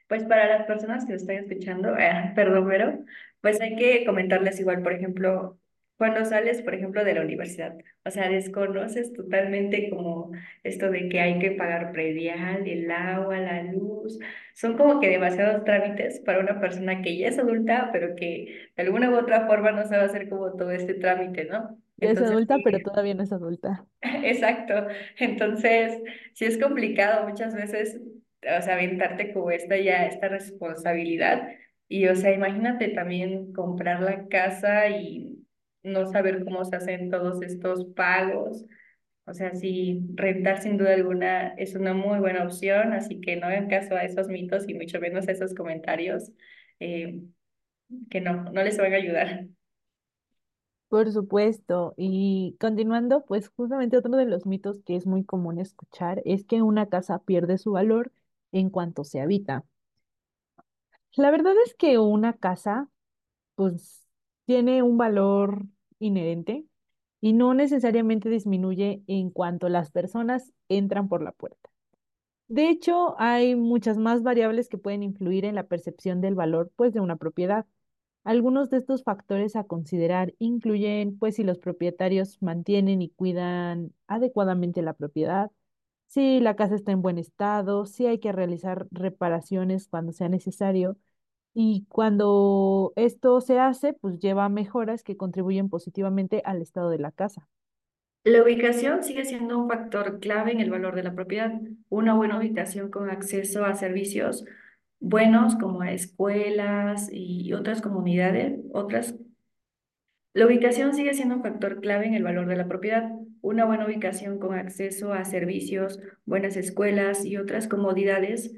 Pues 0.09 0.25
para 0.25 0.47
las 0.47 0.65
personas 0.65 1.05
que 1.05 1.11
lo 1.11 1.17
están 1.17 1.37
escuchando, 1.37 1.97
eh, 1.97 2.31
perdón, 2.35 2.67
pero 2.67 2.99
pues 3.41 3.61
hay 3.61 3.75
que 3.75 4.05
comentarles 4.05 4.59
igual, 4.59 4.81
por 4.83 4.91
ejemplo, 4.91 5.59
cuando 5.97 6.25
sales, 6.25 6.61
por 6.63 6.73
ejemplo, 6.73 7.03
de 7.03 7.13
la 7.13 7.21
universidad, 7.21 7.77
o 8.05 8.09
sea, 8.09 8.27
desconoces 8.29 9.13
totalmente 9.13 9.89
como 9.89 10.31
esto 10.63 10.89
de 10.89 11.09
que 11.09 11.19
hay 11.19 11.39
que 11.39 11.51
pagar 11.51 11.91
predial, 11.91 12.67
el 12.67 12.89
agua, 12.89 13.37
la 13.37 13.63
luz, 13.63 14.17
son 14.55 14.77
como 14.77 14.99
que 14.99 15.09
demasiados 15.09 15.63
trámites 15.63 16.21
para 16.21 16.39
una 16.39 16.59
persona 16.59 17.01
que 17.01 17.17
ya 17.17 17.27
es 17.27 17.37
adulta, 17.37 17.89
pero 17.91 18.15
que 18.15 18.71
de 18.75 18.83
alguna 18.83 19.11
u 19.11 19.15
otra 19.15 19.45
forma 19.45 19.71
no 19.71 19.85
sabe 19.85 20.05
hacer 20.05 20.27
como 20.29 20.53
todo 20.53 20.71
este 20.71 20.95
trámite, 20.95 21.45
¿no? 21.45 21.77
Ya 21.97 22.11
es 22.11 22.21
adulta, 22.21 22.57
pero 22.63 22.79
todavía 22.79 23.13
no 23.13 23.23
es 23.23 23.31
adulta. 23.31 23.85
Exacto. 24.01 24.87
Entonces, 25.17 26.01
sí 26.33 26.45
es 26.45 26.57
complicado 26.57 27.27
muchas 27.27 27.53
veces, 27.53 27.99
o 28.43 28.61
sea, 28.61 28.75
aventarte 28.75 29.33
como 29.33 29.51
esta 29.51 29.77
ya, 29.77 30.05
esta 30.05 30.29
responsabilidad. 30.29 31.49
Y, 31.87 32.07
o 32.07 32.15
sea, 32.15 32.33
imagínate 32.33 32.89
también 32.89 33.53
comprar 33.53 34.01
la 34.01 34.27
casa 34.27 34.89
y 34.89 35.45
no 35.83 36.07
saber 36.07 36.43
cómo 36.45 36.65
se 36.65 36.75
hacen 36.75 37.09
todos 37.09 37.41
estos 37.41 37.85
pagos. 37.95 38.65
O 39.25 39.33
sea, 39.33 39.53
sí, 39.55 40.01
rentar 40.15 40.61
sin 40.61 40.77
duda 40.77 40.93
alguna 40.95 41.49
es 41.55 41.75
una 41.75 41.93
muy 41.93 42.19
buena 42.19 42.43
opción, 42.45 42.93
así 42.93 43.21
que 43.21 43.35
no 43.35 43.47
hagan 43.47 43.69
caso 43.69 43.95
a 43.95 44.03
esos 44.03 44.27
mitos 44.27 44.67
y 44.67 44.73
mucho 44.73 44.99
menos 44.99 45.27
a 45.27 45.31
esos 45.31 45.53
comentarios 45.55 46.31
eh, 46.79 47.21
que 48.09 48.21
no, 48.21 48.43
no 48.51 48.63
les 48.63 48.77
van 48.77 48.93
a 48.93 48.97
ayudar. 48.97 49.47
Por 50.87 51.11
supuesto. 51.11 51.93
Y 51.97 52.57
continuando, 52.59 53.23
pues 53.25 53.49
justamente 53.49 53.97
otro 53.97 54.15
de 54.17 54.25
los 54.25 54.45
mitos 54.47 54.81
que 54.83 54.95
es 54.95 55.05
muy 55.05 55.23
común 55.23 55.59
escuchar 55.59 56.21
es 56.25 56.45
que 56.45 56.61
una 56.63 56.87
casa 56.89 57.19
pierde 57.19 57.57
su 57.59 57.71
valor 57.73 58.11
en 58.51 58.69
cuanto 58.69 59.03
se 59.03 59.21
habita. 59.21 59.65
La 61.15 61.31
verdad 61.31 61.53
es 61.65 61.73
que 61.75 61.97
una 61.97 62.33
casa, 62.33 62.87
pues, 63.55 64.07
tiene 64.45 64.83
un 64.83 64.97
valor 64.97 65.65
inherente 65.99 66.65
y 67.21 67.33
no 67.33 67.53
necesariamente 67.53 68.29
disminuye 68.29 69.03
en 69.07 69.31
cuanto 69.31 69.69
las 69.69 69.91
personas 69.91 70.53
entran 70.69 71.09
por 71.09 71.23
la 71.23 71.31
puerta. 71.33 71.69
De 72.47 72.69
hecho, 72.69 73.15
hay 73.19 73.55
muchas 73.55 73.97
más 73.97 74.23
variables 74.23 74.69
que 74.69 74.77
pueden 74.77 75.03
influir 75.03 75.45
en 75.45 75.55
la 75.55 75.67
percepción 75.67 76.21
del 76.21 76.35
valor, 76.35 76.71
pues, 76.75 76.93
de 76.93 76.99
una 77.01 77.17
propiedad. 77.17 77.65
Algunos 78.23 78.69
de 78.69 78.77
estos 78.77 79.03
factores 79.03 79.55
a 79.55 79.65
considerar 79.65 80.33
incluyen, 80.39 81.17
pues, 81.19 81.35
si 81.35 81.43
los 81.43 81.59
propietarios 81.59 82.41
mantienen 82.41 83.01
y 83.01 83.09
cuidan 83.09 83.93
adecuadamente 84.07 84.81
la 84.81 84.93
propiedad, 84.93 85.51
si 86.09 86.41
la 86.41 86.55
casa 86.55 86.75
está 86.75 86.91
en 86.91 87.01
buen 87.01 87.17
estado, 87.17 87.85
si 87.85 88.07
hay 88.07 88.19
que 88.19 88.31
realizar 88.31 88.87
reparaciones 88.91 89.87
cuando 89.87 90.11
sea 90.11 90.27
necesario 90.27 90.97
y 91.53 91.85
cuando 91.87 92.93
esto 92.95 93.39
se 93.41 93.59
hace, 93.59 93.93
pues 93.93 94.19
lleva 94.19 94.49
mejoras 94.49 95.03
que 95.03 95.17
contribuyen 95.17 95.69
positivamente 95.69 96.41
al 96.45 96.61
estado 96.61 96.89
de 96.89 96.99
la 96.99 97.11
casa. 97.11 97.47
La 98.23 98.43
ubicación 98.43 99.03
sigue 99.03 99.23
siendo 99.23 99.57
un 99.57 99.69
factor 99.69 100.19
clave 100.19 100.51
en 100.51 100.59
el 100.59 100.69
valor 100.69 100.95
de 100.95 101.03
la 101.03 101.13
propiedad. 101.13 101.53
Una 101.89 102.15
buena 102.15 102.37
ubicación 102.37 102.89
con 102.91 103.09
acceso 103.09 103.63
a 103.63 103.75
servicios 103.75 104.43
buenos 104.99 105.55
como 105.55 105.81
a 105.81 105.91
escuelas 105.91 107.09
y 107.11 107.53
otras 107.53 107.81
comunidades, 107.81 108.59
otras. 108.73 109.15
La 110.33 110.45
ubicación 110.47 110.93
sigue 110.93 111.13
siendo 111.13 111.35
un 111.35 111.43
factor 111.43 111.81
clave 111.81 112.07
en 112.07 112.15
el 112.15 112.23
valor 112.23 112.47
de 112.47 112.55
la 112.55 112.67
propiedad. 112.67 113.11
Una 113.41 113.65
buena 113.65 113.85
ubicación 113.85 114.39
con 114.39 114.57
acceso 114.57 115.13
a 115.13 115.25
servicios, 115.25 115.99
buenas 116.25 116.57
escuelas 116.57 117.25
y 117.25 117.37
otras 117.37 117.67
comodidades 117.67 118.53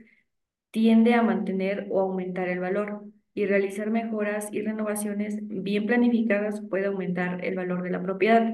tiende 0.71 1.13
a 1.13 1.21
mantener 1.21 1.87
o 1.91 1.99
aumentar 1.99 2.49
el 2.49 2.59
valor 2.59 3.03
y 3.33 3.45
realizar 3.45 3.89
mejoras 3.91 4.49
y 4.51 4.61
renovaciones 4.61 5.37
bien 5.41 5.85
planificadas 5.85 6.61
puede 6.69 6.87
aumentar 6.87 7.43
el 7.45 7.55
valor 7.55 7.83
de 7.83 7.91
la 7.91 8.01
propiedad. 8.01 8.53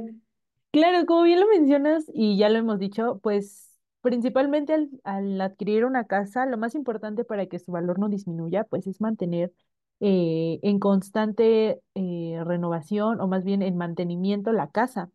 Claro, 0.72 1.06
como 1.06 1.24
bien 1.24 1.40
lo 1.40 1.48
mencionas 1.48 2.06
y 2.14 2.38
ya 2.38 2.50
lo 2.50 2.60
hemos 2.60 2.78
dicho, 2.78 3.20
pues 3.24 3.76
principalmente 4.02 4.74
al, 4.74 4.90
al 5.04 5.42
adquirir 5.42 5.86
una 5.86 6.06
casa, 6.06 6.46
lo 6.46 6.58
más 6.58 6.76
importante 6.76 7.24
para 7.24 7.48
que 7.48 7.60
su 7.60 7.72
valor 7.72 8.00
no 8.00 8.10
disminuya, 8.10 8.64
pues 8.64 8.86
es 8.86 9.02
mantener 9.02 9.52
eh, 10.00 10.60
en 10.62 10.80
constante 10.80 11.82
eh, 11.96 12.40
renovación 12.46 13.20
o 13.22 13.28
más 13.28 13.44
bien 13.44 13.64
en 13.64 13.78
mantenimiento 13.78 14.52
la 14.52 14.70
casa. 14.70 15.10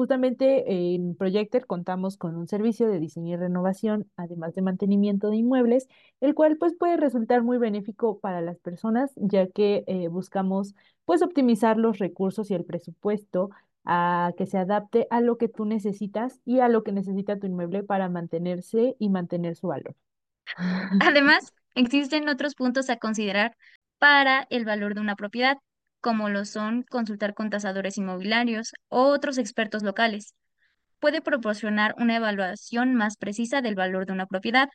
Justamente 0.00 0.94
en 0.94 1.14
Projector 1.14 1.66
contamos 1.66 2.16
con 2.16 2.34
un 2.34 2.48
servicio 2.48 2.88
de 2.88 2.98
diseño 2.98 3.34
y 3.34 3.36
renovación, 3.36 4.10
además 4.16 4.54
de 4.54 4.62
mantenimiento 4.62 5.28
de 5.28 5.36
inmuebles, 5.36 5.88
el 6.22 6.34
cual 6.34 6.56
pues 6.56 6.72
puede 6.74 6.96
resultar 6.96 7.42
muy 7.42 7.58
benéfico 7.58 8.18
para 8.18 8.40
las 8.40 8.58
personas, 8.58 9.12
ya 9.16 9.46
que 9.48 9.84
eh, 9.86 10.08
buscamos 10.08 10.74
pues 11.04 11.20
optimizar 11.20 11.76
los 11.76 11.98
recursos 11.98 12.50
y 12.50 12.54
el 12.54 12.64
presupuesto 12.64 13.50
a 13.84 14.32
que 14.38 14.46
se 14.46 14.56
adapte 14.56 15.06
a 15.10 15.20
lo 15.20 15.36
que 15.36 15.48
tú 15.48 15.66
necesitas 15.66 16.40
y 16.46 16.60
a 16.60 16.68
lo 16.70 16.82
que 16.82 16.92
necesita 16.92 17.38
tu 17.38 17.46
inmueble 17.46 17.82
para 17.82 18.08
mantenerse 18.08 18.96
y 18.98 19.10
mantener 19.10 19.54
su 19.54 19.66
valor. 19.66 19.94
Además, 21.00 21.52
existen 21.74 22.26
otros 22.30 22.54
puntos 22.54 22.88
a 22.88 22.96
considerar 22.96 23.54
para 23.98 24.46
el 24.48 24.64
valor 24.64 24.94
de 24.94 25.02
una 25.02 25.14
propiedad, 25.14 25.58
como 26.00 26.28
lo 26.28 26.44
son 26.44 26.84
consultar 26.84 27.34
con 27.34 27.50
tasadores 27.50 27.98
inmobiliarios 27.98 28.72
o 28.88 29.04
otros 29.04 29.38
expertos 29.38 29.82
locales. 29.82 30.34
Puede 30.98 31.20
proporcionar 31.22 31.94
una 31.98 32.16
evaluación 32.16 32.94
más 32.94 33.16
precisa 33.16 33.62
del 33.62 33.74
valor 33.74 34.06
de 34.06 34.12
una 34.12 34.26
propiedad, 34.26 34.68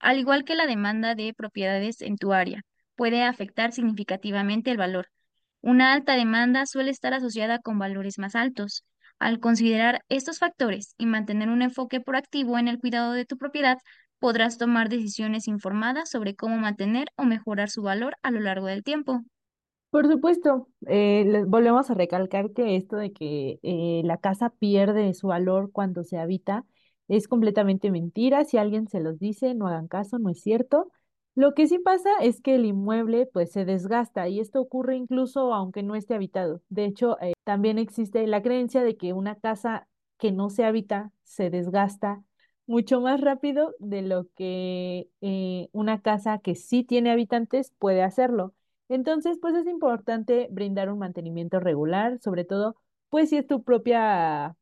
al 0.00 0.18
igual 0.18 0.44
que 0.44 0.54
la 0.54 0.66
demanda 0.66 1.14
de 1.14 1.34
propiedades 1.34 2.00
en 2.02 2.16
tu 2.16 2.32
área. 2.32 2.62
Puede 2.96 3.24
afectar 3.24 3.72
significativamente 3.72 4.70
el 4.70 4.76
valor. 4.76 5.08
Una 5.60 5.92
alta 5.92 6.14
demanda 6.14 6.66
suele 6.66 6.90
estar 6.90 7.14
asociada 7.14 7.58
con 7.60 7.78
valores 7.78 8.18
más 8.18 8.34
altos. 8.34 8.84
Al 9.18 9.40
considerar 9.40 10.02
estos 10.08 10.38
factores 10.38 10.94
y 10.98 11.06
mantener 11.06 11.48
un 11.48 11.62
enfoque 11.62 12.00
proactivo 12.00 12.58
en 12.58 12.68
el 12.68 12.78
cuidado 12.78 13.12
de 13.12 13.24
tu 13.24 13.36
propiedad, 13.36 13.78
podrás 14.18 14.58
tomar 14.58 14.88
decisiones 14.88 15.48
informadas 15.48 16.10
sobre 16.10 16.34
cómo 16.34 16.56
mantener 16.58 17.08
o 17.16 17.24
mejorar 17.24 17.70
su 17.70 17.82
valor 17.82 18.16
a 18.22 18.30
lo 18.30 18.40
largo 18.40 18.66
del 18.66 18.82
tiempo. 18.84 19.22
Por 19.90 20.06
supuesto, 20.06 20.68
eh, 20.86 21.24
les 21.26 21.46
volvemos 21.46 21.90
a 21.90 21.94
recalcar 21.94 22.52
que 22.52 22.76
esto 22.76 22.96
de 22.96 23.10
que 23.12 23.58
eh, 23.62 24.02
la 24.04 24.18
casa 24.18 24.50
pierde 24.50 25.14
su 25.14 25.28
valor 25.28 25.70
cuando 25.72 26.04
se 26.04 26.18
habita 26.18 26.66
es 27.08 27.26
completamente 27.26 27.90
mentira. 27.90 28.44
Si 28.44 28.58
alguien 28.58 28.86
se 28.88 29.00
los 29.00 29.18
dice, 29.18 29.54
no 29.54 29.66
hagan 29.66 29.88
caso, 29.88 30.18
no 30.18 30.28
es 30.28 30.42
cierto. 30.42 30.90
Lo 31.34 31.54
que 31.54 31.66
sí 31.68 31.78
pasa 31.78 32.10
es 32.20 32.42
que 32.42 32.56
el 32.56 32.66
inmueble 32.66 33.26
pues 33.32 33.50
se 33.52 33.64
desgasta 33.64 34.28
y 34.28 34.40
esto 34.40 34.60
ocurre 34.60 34.94
incluso 34.96 35.54
aunque 35.54 35.82
no 35.82 35.94
esté 35.94 36.14
habitado. 36.14 36.60
De 36.68 36.84
hecho, 36.84 37.16
eh, 37.22 37.32
también 37.44 37.78
existe 37.78 38.26
la 38.26 38.42
creencia 38.42 38.82
de 38.82 38.96
que 38.98 39.14
una 39.14 39.36
casa 39.36 39.88
que 40.18 40.32
no 40.32 40.50
se 40.50 40.64
habita 40.64 41.12
se 41.22 41.48
desgasta 41.48 42.22
mucho 42.66 43.00
más 43.00 43.20
rápido 43.22 43.74
de 43.78 44.02
lo 44.02 44.26
que 44.36 45.08
una 45.72 46.02
casa 46.02 46.38
que 46.38 46.54
sí 46.54 46.84
tiene 46.84 47.10
habitantes 47.10 47.72
puede 47.78 48.02
hacerlo. 48.02 48.52
Entonces, 48.88 49.38
pues 49.40 49.54
es 49.54 49.66
importante 49.66 50.48
brindar 50.50 50.90
un 50.90 50.98
mantenimiento 50.98 51.60
regular, 51.60 52.18
sobre 52.20 52.44
todo, 52.44 52.76
pues 53.10 53.30
si 53.30 53.36
es 53.36 53.46
tu 53.46 53.62
propia, 53.62 54.56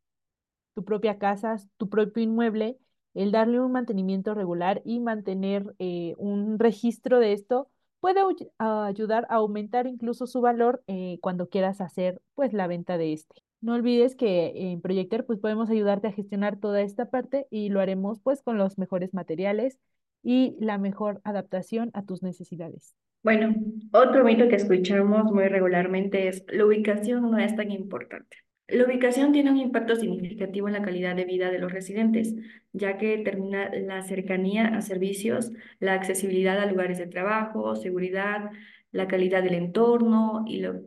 tu 0.75 0.85
propia 0.85 1.19
casa, 1.19 1.57
tu 1.77 1.89
propio 1.89 2.23
inmueble, 2.23 2.79
el 3.15 3.33
darle 3.33 3.61
un 3.61 3.73
mantenimiento 3.73 4.35
regular 4.35 4.83
y 4.85 5.01
mantener 5.01 5.75
eh, 5.79 6.15
un 6.19 6.59
registro 6.59 7.19
de 7.19 7.33
esto 7.33 7.71
puede 8.01 8.21
ayudar 8.59 9.27
a 9.31 9.37
aumentar 9.37 9.87
incluso 9.87 10.27
su 10.27 10.41
valor 10.41 10.83
eh, 10.87 11.19
cuando 11.23 11.49
quieras 11.49 11.81
hacer 11.81 12.21
pues 12.35 12.53
la 12.53 12.67
venta 12.67 12.99
de 12.99 13.13
este. 13.15 13.43
No 13.61 13.75
olvides 13.75 14.15
que 14.17 14.53
en 14.73 14.81
Projector 14.81 15.25
pues 15.25 15.39
podemos 15.41 15.71
ayudarte 15.71 16.09
a 16.09 16.13
gestionar 16.13 16.59
toda 16.61 16.83
esta 16.83 17.11
parte 17.11 17.47
y 17.51 17.71
lo 17.71 17.81
haremos 17.81 18.21
pues 18.21 18.43
con 18.43 18.59
los 18.59 18.79
mejores 18.79 19.15
materiales 19.15 19.79
y 20.23 20.57
la 20.61 20.79
mejor 20.79 21.21
adaptación 21.25 21.91
a 21.95 22.03
tus 22.05 22.23
necesidades. 22.23 22.95
Bueno, 23.27 23.57
otro 23.91 24.23
mito 24.23 24.47
que 24.47 24.55
escuchamos 24.55 25.33
muy 25.33 25.49
regularmente 25.49 26.29
es 26.29 26.45
la 26.47 26.65
ubicación 26.65 27.29
no 27.29 27.39
es 27.39 27.57
tan 27.57 27.73
importante. 27.73 28.37
La 28.69 28.85
ubicación 28.85 29.33
tiene 29.33 29.51
un 29.51 29.57
impacto 29.57 29.97
significativo 29.97 30.69
en 30.69 30.75
la 30.75 30.83
calidad 30.83 31.17
de 31.17 31.25
vida 31.25 31.51
de 31.51 31.59
los 31.59 31.73
residentes, 31.73 32.37
ya 32.73 32.99
que 32.99 33.17
determina 33.17 33.69
la 33.75 34.03
cercanía 34.03 34.69
a 34.69 34.81
servicios, 34.81 35.51
la 35.81 35.95
accesibilidad 35.95 36.61
a 36.61 36.67
lugares 36.67 36.99
de 36.99 37.09
trabajo, 37.09 37.75
seguridad, 37.75 38.49
la 38.93 39.09
calidad 39.09 39.43
del 39.43 39.55
entorno 39.55 40.45
y, 40.47 40.61
lo, 40.61 40.83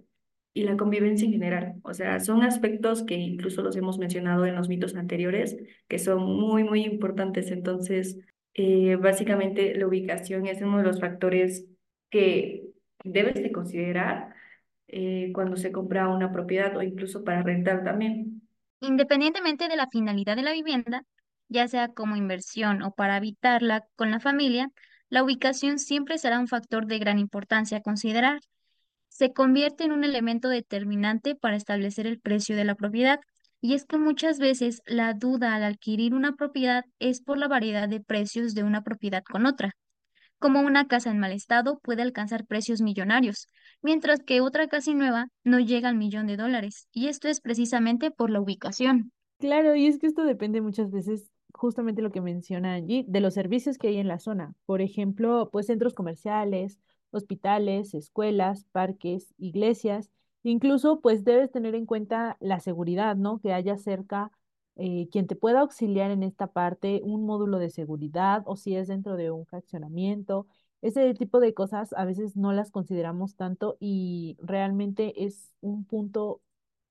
y 0.53 0.63
la 0.63 0.77
convivencia 0.77 1.25
en 1.25 1.33
general. 1.33 1.75
O 1.83 1.93
sea, 1.93 2.21
son 2.21 2.43
aspectos 2.43 3.03
que 3.03 3.15
incluso 3.15 3.63
los 3.63 3.75
hemos 3.75 3.99
mencionado 3.99 4.45
en 4.45 4.55
los 4.55 4.69
mitos 4.69 4.95
anteriores, 4.95 5.57
que 5.89 5.99
son 5.99 6.23
muy, 6.23 6.63
muy 6.63 6.85
importantes. 6.85 7.51
Entonces, 7.51 8.17
eh, 8.53 8.95
básicamente 8.95 9.75
la 9.75 9.87
ubicación 9.87 10.47
es 10.47 10.61
uno 10.61 10.77
de 10.77 10.83
los 10.85 11.01
factores 11.01 11.65
que 12.09 12.63
debes 13.03 13.35
de 13.35 13.51
considerar 13.51 14.33
eh, 14.87 15.31
cuando 15.33 15.55
se 15.55 15.71
compra 15.71 16.07
una 16.07 16.31
propiedad 16.31 16.75
o 16.75 16.81
incluso 16.81 17.23
para 17.23 17.43
rentar 17.43 17.83
también. 17.83 18.41
Independientemente 18.81 19.67
de 19.67 19.75
la 19.75 19.87
finalidad 19.87 20.35
de 20.35 20.43
la 20.43 20.53
vivienda, 20.53 21.03
ya 21.47 21.67
sea 21.67 21.89
como 21.89 22.15
inversión 22.15 22.81
o 22.81 22.91
para 22.91 23.15
habitarla 23.15 23.85
con 23.95 24.11
la 24.11 24.19
familia, 24.19 24.71
la 25.09 25.23
ubicación 25.23 25.79
siempre 25.79 26.17
será 26.17 26.39
un 26.39 26.47
factor 26.47 26.85
de 26.85 26.99
gran 26.99 27.19
importancia 27.19 27.79
a 27.79 27.81
considerar. 27.81 28.39
Se 29.07 29.33
convierte 29.33 29.83
en 29.83 29.91
un 29.91 30.03
elemento 30.03 30.49
determinante 30.49 31.35
para 31.35 31.55
establecer 31.55 32.05
el 32.07 32.19
precio 32.19 32.55
de 32.55 32.63
la 32.63 32.75
propiedad, 32.75 33.19
y 33.61 33.73
es 33.73 33.85
que 33.85 33.97
muchas 33.97 34.39
veces 34.39 34.81
la 34.85 35.13
duda 35.13 35.55
al 35.55 35.63
adquirir 35.63 36.13
una 36.13 36.33
propiedad 36.33 36.85
es 36.99 37.21
por 37.21 37.37
la 37.37 37.47
variedad 37.47 37.89
de 37.89 37.99
precios 37.99 38.53
de 38.53 38.63
una 38.63 38.83
propiedad 38.83 39.23
con 39.23 39.45
otra 39.45 39.75
como 40.39 40.61
una 40.61 40.87
casa 40.87 41.11
en 41.11 41.19
mal 41.19 41.31
estado 41.31 41.79
puede 41.79 42.01
alcanzar 42.01 42.45
precios 42.45 42.81
millonarios, 42.81 43.47
mientras 43.81 44.21
que 44.21 44.41
otra 44.41 44.67
casi 44.67 44.95
nueva 44.95 45.27
no 45.43 45.59
llega 45.59 45.89
al 45.89 45.95
millón 45.95 46.27
de 46.27 46.37
dólares, 46.37 46.87
y 46.91 47.07
esto 47.07 47.27
es 47.27 47.41
precisamente 47.41 48.11
por 48.11 48.29
la 48.29 48.41
ubicación. 48.41 49.11
Claro, 49.37 49.75
y 49.75 49.87
es 49.87 49.99
que 49.99 50.07
esto 50.07 50.23
depende 50.23 50.61
muchas 50.61 50.91
veces, 50.91 51.29
justamente 51.53 52.01
lo 52.01 52.11
que 52.11 52.21
menciona 52.21 52.73
allí, 52.73 53.05
de 53.07 53.21
los 53.21 53.33
servicios 53.33 53.77
que 53.77 53.89
hay 53.89 53.97
en 53.97 54.07
la 54.07 54.19
zona. 54.19 54.53
Por 54.65 54.81
ejemplo, 54.81 55.49
pues 55.51 55.67
centros 55.67 55.93
comerciales, 55.93 56.79
hospitales, 57.11 57.93
escuelas, 57.93 58.65
parques, 58.71 59.33
iglesias. 59.37 60.11
Incluso, 60.43 61.01
pues 61.01 61.23
debes 61.23 61.51
tener 61.51 61.75
en 61.75 61.85
cuenta 61.85 62.37
la 62.39 62.59
seguridad, 62.59 63.15
¿no? 63.15 63.39
Que 63.39 63.53
haya 63.53 63.77
cerca 63.77 64.31
eh, 64.79 65.07
quien 65.11 65.27
te 65.27 65.35
pueda 65.35 65.61
auxiliar 65.61 66.11
en 66.11 66.23
esta 66.23 66.47
parte, 66.47 67.01
un 67.03 67.25
módulo 67.25 67.59
de 67.59 67.69
seguridad 67.69 68.43
o 68.45 68.55
si 68.55 68.75
es 68.75 68.87
dentro 68.87 69.15
de 69.15 69.31
un 69.31 69.45
fraccionamiento. 69.45 70.47
Ese 70.81 71.13
tipo 71.13 71.39
de 71.39 71.53
cosas 71.53 71.93
a 71.93 72.05
veces 72.05 72.35
no 72.37 72.53
las 72.53 72.71
consideramos 72.71 73.35
tanto 73.35 73.77
y 73.79 74.37
realmente 74.41 75.25
es 75.25 75.53
un 75.61 75.85
punto 75.85 76.41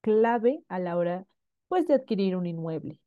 clave 0.03 0.63
a 0.69 0.79
la 0.79 0.97
hora 0.97 1.27
pues 1.69 1.87
de 1.87 1.95
adquirir 1.95 2.37
un 2.37 2.47
inmueble. 2.47 3.01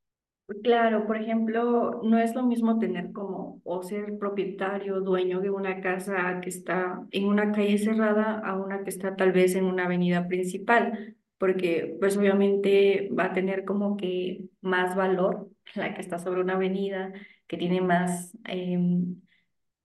Claro, 0.64 1.08
por 1.08 1.16
ejemplo, 1.16 2.02
no 2.04 2.18
es 2.20 2.36
lo 2.36 2.44
mismo 2.44 2.78
tener 2.78 3.14
como 3.14 3.62
o 3.64 3.84
ser 3.84 4.18
propietario, 4.20 5.00
dueño 5.00 5.40
de 5.40 5.50
una 5.50 5.80
casa 5.80 6.42
que 6.42 6.50
está 6.50 7.08
en 7.12 7.26
una 7.26 7.54
calle 7.54 7.78
cerrada 7.78 8.40
a 8.40 8.58
una 8.58 8.84
que 8.84 8.90
está 8.90 9.16
tal 9.16 9.32
vez 9.32 9.56
en 9.56 9.64
una 9.64 9.86
avenida 9.86 10.28
principal 10.28 11.16
porque 11.42 11.98
pues 12.00 12.16
obviamente 12.18 13.10
va 13.18 13.26
a 13.26 13.34
tener 13.34 13.66
como 13.66 13.98
que 13.98 14.46
más 14.62 14.96
valor 14.96 15.50
la 15.76 15.96
que 15.96 16.02
está 16.02 16.20
sobre 16.20 16.42
una 16.42 16.54
avenida, 16.54 17.14
que 17.48 17.58
tiene 17.58 17.82
más 17.82 18.38
em, 18.46 19.16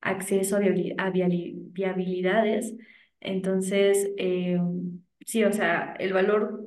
acceso 0.02 0.56
a, 0.56 1.10
viabilidades. 1.10 2.76
Entonces, 3.20 4.10
em, 4.18 5.00
sí, 5.24 5.44
o 5.44 5.52
sea, 5.52 5.96
el 5.98 6.12
valor 6.12 6.62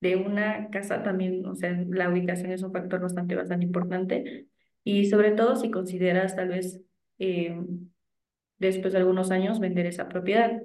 de 0.00 0.16
una 0.16 0.70
casa 0.70 1.02
también, 1.02 1.44
o 1.44 1.54
sea, 1.54 1.72
la 1.86 2.08
ubicación 2.08 2.50
es 2.50 2.62
un 2.62 2.72
factor 2.72 3.02
bastante, 3.02 3.34
bastante 3.36 3.66
importante. 3.66 4.46
Y 4.84 5.04
sobre 5.04 5.32
todo 5.32 5.54
si 5.56 5.70
consideras 5.70 6.34
tal 6.34 6.48
vez 6.48 6.80
em, 7.18 7.90
después 8.58 8.94
de 8.94 9.00
algunos 9.00 9.30
años 9.30 9.60
vender 9.60 9.84
esa 9.84 10.08
propiedad. 10.08 10.62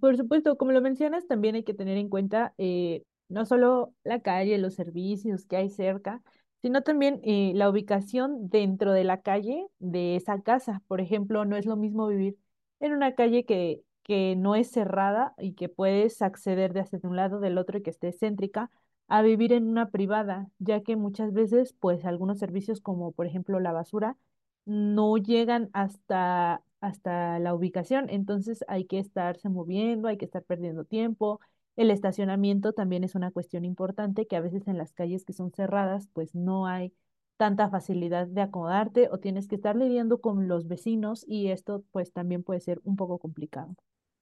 Por 0.00 0.16
supuesto, 0.16 0.56
como 0.56 0.72
lo 0.72 0.80
mencionas, 0.80 1.26
también 1.26 1.54
hay 1.54 1.64
que 1.64 1.74
tener 1.74 1.96
en 1.98 2.08
cuenta 2.08 2.54
eh, 2.58 3.04
no 3.28 3.44
solo 3.44 3.92
la 4.04 4.20
calle, 4.20 4.56
los 4.58 4.74
servicios 4.74 5.44
que 5.44 5.56
hay 5.56 5.68
cerca, 5.70 6.22
sino 6.62 6.82
también 6.82 7.20
eh, 7.24 7.52
la 7.54 7.68
ubicación 7.68 8.48
dentro 8.48 8.92
de 8.92 9.04
la 9.04 9.20
calle 9.20 9.66
de 9.80 10.16
esa 10.16 10.40
casa. 10.40 10.82
Por 10.88 11.00
ejemplo, 11.00 11.44
no 11.44 11.56
es 11.56 11.66
lo 11.66 11.76
mismo 11.76 12.06
vivir 12.06 12.36
en 12.80 12.92
una 12.92 13.14
calle 13.14 13.44
que, 13.44 13.82
que 14.02 14.34
no 14.36 14.54
es 14.54 14.70
cerrada 14.70 15.34
y 15.38 15.54
que 15.54 15.68
puedes 15.68 16.22
acceder 16.22 16.72
de 16.72 16.80
hacia 16.80 16.98
un 17.02 17.16
lado 17.16 17.40
del 17.40 17.58
otro 17.58 17.78
y 17.78 17.82
que 17.82 17.90
esté 17.90 18.12
céntrica, 18.12 18.70
a 19.08 19.20
vivir 19.22 19.52
en 19.52 19.66
una 19.68 19.90
privada, 19.90 20.48
ya 20.58 20.82
que 20.82 20.96
muchas 20.96 21.32
veces, 21.34 21.74
pues 21.80 22.04
algunos 22.06 22.38
servicios 22.38 22.80
como 22.80 23.12
por 23.12 23.26
ejemplo 23.26 23.60
la 23.60 23.72
basura, 23.72 24.16
no 24.64 25.16
llegan 25.18 25.68
hasta 25.74 26.62
hasta 26.82 27.38
la 27.38 27.54
ubicación, 27.54 28.10
entonces 28.10 28.64
hay 28.68 28.84
que 28.84 28.98
estarse 28.98 29.48
moviendo, 29.48 30.08
hay 30.08 30.18
que 30.18 30.26
estar 30.26 30.42
perdiendo 30.42 30.84
tiempo. 30.84 31.40
El 31.76 31.90
estacionamiento 31.90 32.74
también 32.74 33.04
es 33.04 33.14
una 33.14 33.30
cuestión 33.30 33.64
importante 33.64 34.26
que 34.26 34.36
a 34.36 34.40
veces 34.40 34.68
en 34.68 34.76
las 34.76 34.92
calles 34.92 35.24
que 35.24 35.32
son 35.32 35.52
cerradas, 35.52 36.08
pues 36.12 36.34
no 36.34 36.66
hay 36.66 36.92
tanta 37.38 37.70
facilidad 37.70 38.26
de 38.26 38.42
acomodarte 38.42 39.08
o 39.10 39.18
tienes 39.18 39.48
que 39.48 39.54
estar 39.54 39.76
lidiando 39.76 40.20
con 40.20 40.48
los 40.48 40.68
vecinos 40.68 41.24
y 41.26 41.48
esto 41.48 41.84
pues 41.92 42.12
también 42.12 42.42
puede 42.42 42.60
ser 42.60 42.80
un 42.84 42.96
poco 42.96 43.18
complicado. 43.18 43.74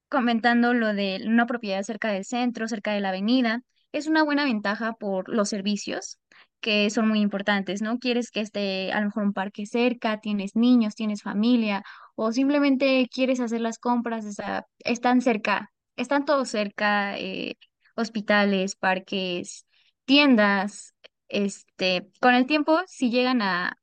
Comentando 0.09 0.75
lo 0.75 0.93
de 0.95 1.21
una 1.27 1.47
propiedad 1.47 1.83
cerca 1.83 2.13
del 2.13 2.25
centro, 2.25 2.69
cerca 2.69 2.93
de 2.93 3.01
la 3.01 3.09
avenida, 3.11 3.63
es 3.93 4.07
una 4.07 4.23
buena 4.23 4.45
ventaja 4.45 4.93
por 4.95 5.29
los 5.29 5.49
servicios 5.49 6.19
que 6.61 6.91
son 6.91 7.09
muy 7.09 7.21
importantes, 7.21 7.83
¿no? 7.83 7.99
Quieres 7.99 8.31
que 8.31 8.41
esté 8.41 8.93
a 8.93 9.01
lo 9.01 9.07
mejor 9.07 9.25
un 9.25 9.33
parque 9.33 9.67
cerca, 9.67 10.21
tienes 10.21 10.57
niños, 10.57 10.95
tienes 10.95 11.23
familia 11.23 11.83
o 12.17 12.33
simplemente 12.33 13.09
quieres 13.13 13.41
hacer 13.41 13.61
las 13.61 13.79
compras, 13.79 14.25
o 14.27 14.63
están 14.85 15.21
cerca, 15.23 15.71
están 15.97 16.25
todos 16.25 16.49
cerca, 16.51 17.17
eh, 17.19 17.57
hospitales, 17.97 18.77
parques, 18.77 19.67
tiendas, 20.05 20.95
este, 21.29 22.11
con 22.21 22.35
el 22.35 22.47
tiempo 22.47 22.81
si 22.87 23.11
llegan 23.11 23.43
a, 23.43 23.77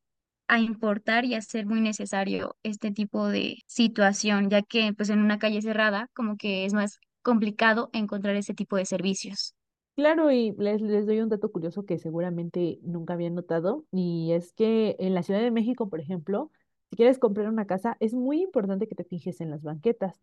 a 0.48 0.60
importar 0.60 1.26
y 1.26 1.36
a 1.36 1.42
ser 1.42 1.66
muy 1.68 1.82
necesario 1.82 2.58
este 2.64 2.92
tipo 2.92 3.28
de 3.30 3.58
situación, 3.68 4.50
ya 4.50 4.62
que 4.64 4.94
pues 4.94 5.10
en 5.12 5.20
una 5.22 5.40
calle 5.40 5.62
cerrada 5.62 6.10
como 6.16 6.38
que 6.38 6.66
es 6.66 6.74
más 6.74 7.00
complicado 7.24 7.90
encontrar 7.94 8.36
ese 8.38 8.56
tipo 8.56 8.78
de 8.78 8.86
servicios. 8.86 9.57
Claro, 9.98 10.32
y 10.32 10.52
les, 10.60 10.80
les 10.82 11.08
doy 11.08 11.22
un 11.22 11.30
dato 11.30 11.52
curioso 11.52 11.84
que 11.86 11.98
seguramente 11.98 12.78
nunca 12.84 13.14
habían 13.14 13.34
notado, 13.34 13.84
y 13.92 14.32
es 14.34 14.54
que 14.54 14.96
en 15.00 15.16
la 15.16 15.24
Ciudad 15.24 15.40
de 15.42 15.50
México, 15.50 15.90
por 15.90 16.00
ejemplo, 16.00 16.52
si 16.92 16.96
quieres 16.98 17.18
comprar 17.18 17.48
una 17.50 17.66
casa, 17.66 17.98
es 18.00 18.14
muy 18.14 18.44
importante 18.44 18.88
que 18.88 18.94
te 18.94 19.04
fijes 19.06 19.42
en 19.42 19.50
las 19.50 19.64
banquetas. 19.64 20.22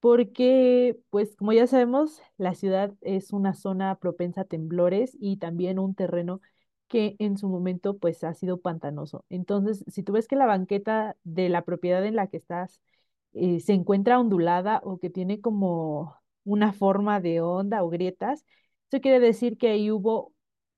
porque, 0.00 0.98
pues 1.10 1.36
como 1.36 1.52
ya 1.54 1.66
sabemos, 1.68 2.22
la 2.38 2.54
ciudad 2.54 2.92
es 3.02 3.32
una 3.32 3.54
zona 3.54 3.96
propensa 3.96 4.42
a 4.42 4.44
temblores 4.46 5.16
y 5.20 5.38
también 5.38 5.78
un 5.80 5.94
terreno 5.96 6.40
que 6.88 7.16
en 7.20 7.38
su 7.38 7.48
momento 7.48 7.98
pues 7.98 8.24
ha 8.24 8.34
sido 8.34 8.60
pantanoso. 8.60 9.24
Entonces, 9.30 9.84
si 9.88 10.02
tú 10.04 10.12
ves 10.14 10.28
que 10.28 10.36
la 10.36 10.46
banqueta 10.46 11.16
de 11.24 11.48
la 11.50 11.64
propiedad 11.64 12.04
en 12.06 12.16
la 12.16 12.28
que 12.28 12.36
estás 12.38 12.80
eh, 13.34 13.60
se 13.60 13.72
encuentra 13.74 14.18
ondulada 14.20 14.80
o 14.84 14.98
que 14.98 15.10
tiene 15.10 15.40
como 15.40 16.14
una 16.44 16.72
forma 16.72 17.20
de 17.20 17.40
onda 17.40 17.82
o 17.82 17.88
grietas, 17.90 18.44
eso 18.90 19.00
quiere 19.00 19.20
decir 19.20 19.58
que 19.58 19.68
ahí 19.68 19.90
hubo 19.90 20.32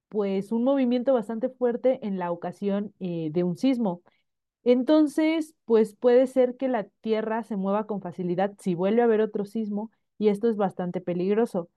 pues 0.08 0.52
un 0.52 0.64
movimiento 0.64 1.14
bastante 1.14 1.48
fuerte 1.50 2.00
en 2.06 2.18
la 2.18 2.32
ocasión 2.32 2.94
eh, 3.00 3.30
de 3.32 3.44
un 3.44 3.56
sismo. 3.56 4.02
Entonces, 4.64 5.54
pues 5.64 5.94
puede 5.96 6.26
ser 6.26 6.56
que 6.56 6.68
la 6.68 6.84
Tierra 7.00 7.42
se 7.44 7.56
mueva 7.56 7.86
con 7.86 8.00
facilidad 8.02 8.54
si 8.58 8.74
vuelve 8.74 9.02
a 9.02 9.04
haber 9.06 9.20
otro 9.22 9.44
sismo 9.46 9.90
y 10.18 10.28
esto 10.28 10.48
es 10.50 10.56
bastante 10.56 11.00
peligroso. 11.00 11.70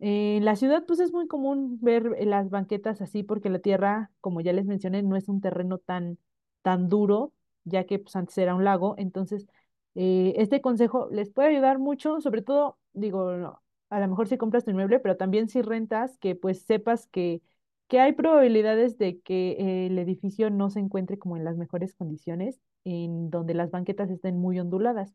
En 0.00 0.44
la 0.44 0.54
ciudad, 0.56 0.84
pues 0.86 1.00
es 1.00 1.12
muy 1.12 1.26
común 1.26 1.78
ver 1.82 2.14
eh, 2.18 2.26
las 2.26 2.50
banquetas 2.50 3.00
así 3.02 3.22
porque 3.24 3.50
la 3.50 3.58
Tierra, 3.60 4.10
como 4.20 4.40
ya 4.40 4.52
les 4.52 4.66
mencioné, 4.66 5.02
no 5.02 5.16
es 5.16 5.28
un 5.28 5.40
terreno 5.40 5.78
tan, 5.78 6.18
tan 6.62 6.88
duro, 6.88 7.32
ya 7.64 7.84
que 7.84 7.98
pues, 7.98 8.14
antes 8.16 8.38
era 8.38 8.54
un 8.54 8.64
lago. 8.64 8.94
Entonces, 8.98 9.46
eh, 9.94 10.34
este 10.36 10.60
consejo 10.60 11.08
les 11.10 11.30
puede 11.30 11.48
ayudar 11.50 11.78
mucho, 11.78 12.20
sobre 12.20 12.42
todo, 12.42 12.78
digo, 12.92 13.32
no, 13.36 13.62
a 13.90 14.00
lo 14.00 14.08
mejor 14.08 14.28
si 14.28 14.36
compras 14.38 14.64
tu 14.64 14.70
inmueble, 14.70 15.00
pero 15.00 15.16
también 15.16 15.48
si 15.48 15.62
rentas, 15.62 16.16
que 16.18 16.34
pues 16.36 16.62
sepas 16.62 17.06
que 17.08 17.42
que 17.88 18.00
hay 18.00 18.12
probabilidades 18.12 18.98
de 18.98 19.20
que 19.20 19.86
el 19.86 19.98
edificio 19.98 20.50
no 20.50 20.68
se 20.70 20.78
encuentre 20.80 21.18
como 21.18 21.36
en 21.36 21.44
las 21.44 21.56
mejores 21.56 21.94
condiciones, 21.94 22.60
en 22.84 23.30
donde 23.30 23.54
las 23.54 23.70
banquetas 23.70 24.10
estén 24.10 24.36
muy 24.38 24.60
onduladas. 24.60 25.14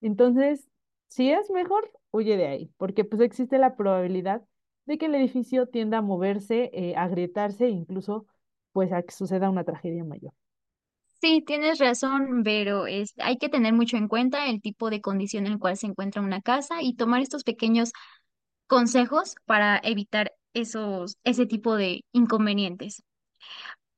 Entonces, 0.00 0.68
si 1.08 1.30
es 1.30 1.50
mejor, 1.50 1.90
huye 2.12 2.36
de 2.36 2.46
ahí, 2.46 2.72
porque 2.76 3.04
pues 3.04 3.20
existe 3.22 3.58
la 3.58 3.76
probabilidad 3.76 4.42
de 4.86 4.98
que 4.98 5.06
el 5.06 5.14
edificio 5.14 5.66
tienda 5.68 5.98
a 5.98 6.02
moverse, 6.02 6.70
eh, 6.72 6.94
a 6.96 7.04
agrietarse, 7.04 7.68
incluso 7.68 8.26
pues 8.72 8.92
a 8.92 9.02
que 9.02 9.12
suceda 9.12 9.50
una 9.50 9.64
tragedia 9.64 10.04
mayor. 10.04 10.32
Sí, 11.22 11.42
tienes 11.46 11.78
razón, 11.78 12.42
pero 12.44 12.86
es, 12.86 13.14
hay 13.18 13.38
que 13.38 13.48
tener 13.48 13.72
mucho 13.72 13.96
en 13.96 14.08
cuenta 14.08 14.46
el 14.48 14.60
tipo 14.60 14.90
de 14.90 15.00
condición 15.00 15.46
en 15.46 15.52
el 15.54 15.58
cual 15.58 15.76
se 15.78 15.86
encuentra 15.86 16.20
una 16.20 16.42
casa 16.42 16.82
y 16.82 16.96
tomar 16.96 17.20
estos 17.22 17.44
pequeños 17.44 17.92
consejos 18.68 19.36
para 19.46 19.80
evitar 19.84 20.32
esos, 20.54 21.18
ese 21.24 21.46
tipo 21.46 21.76
de 21.76 22.04
inconvenientes. 22.12 23.02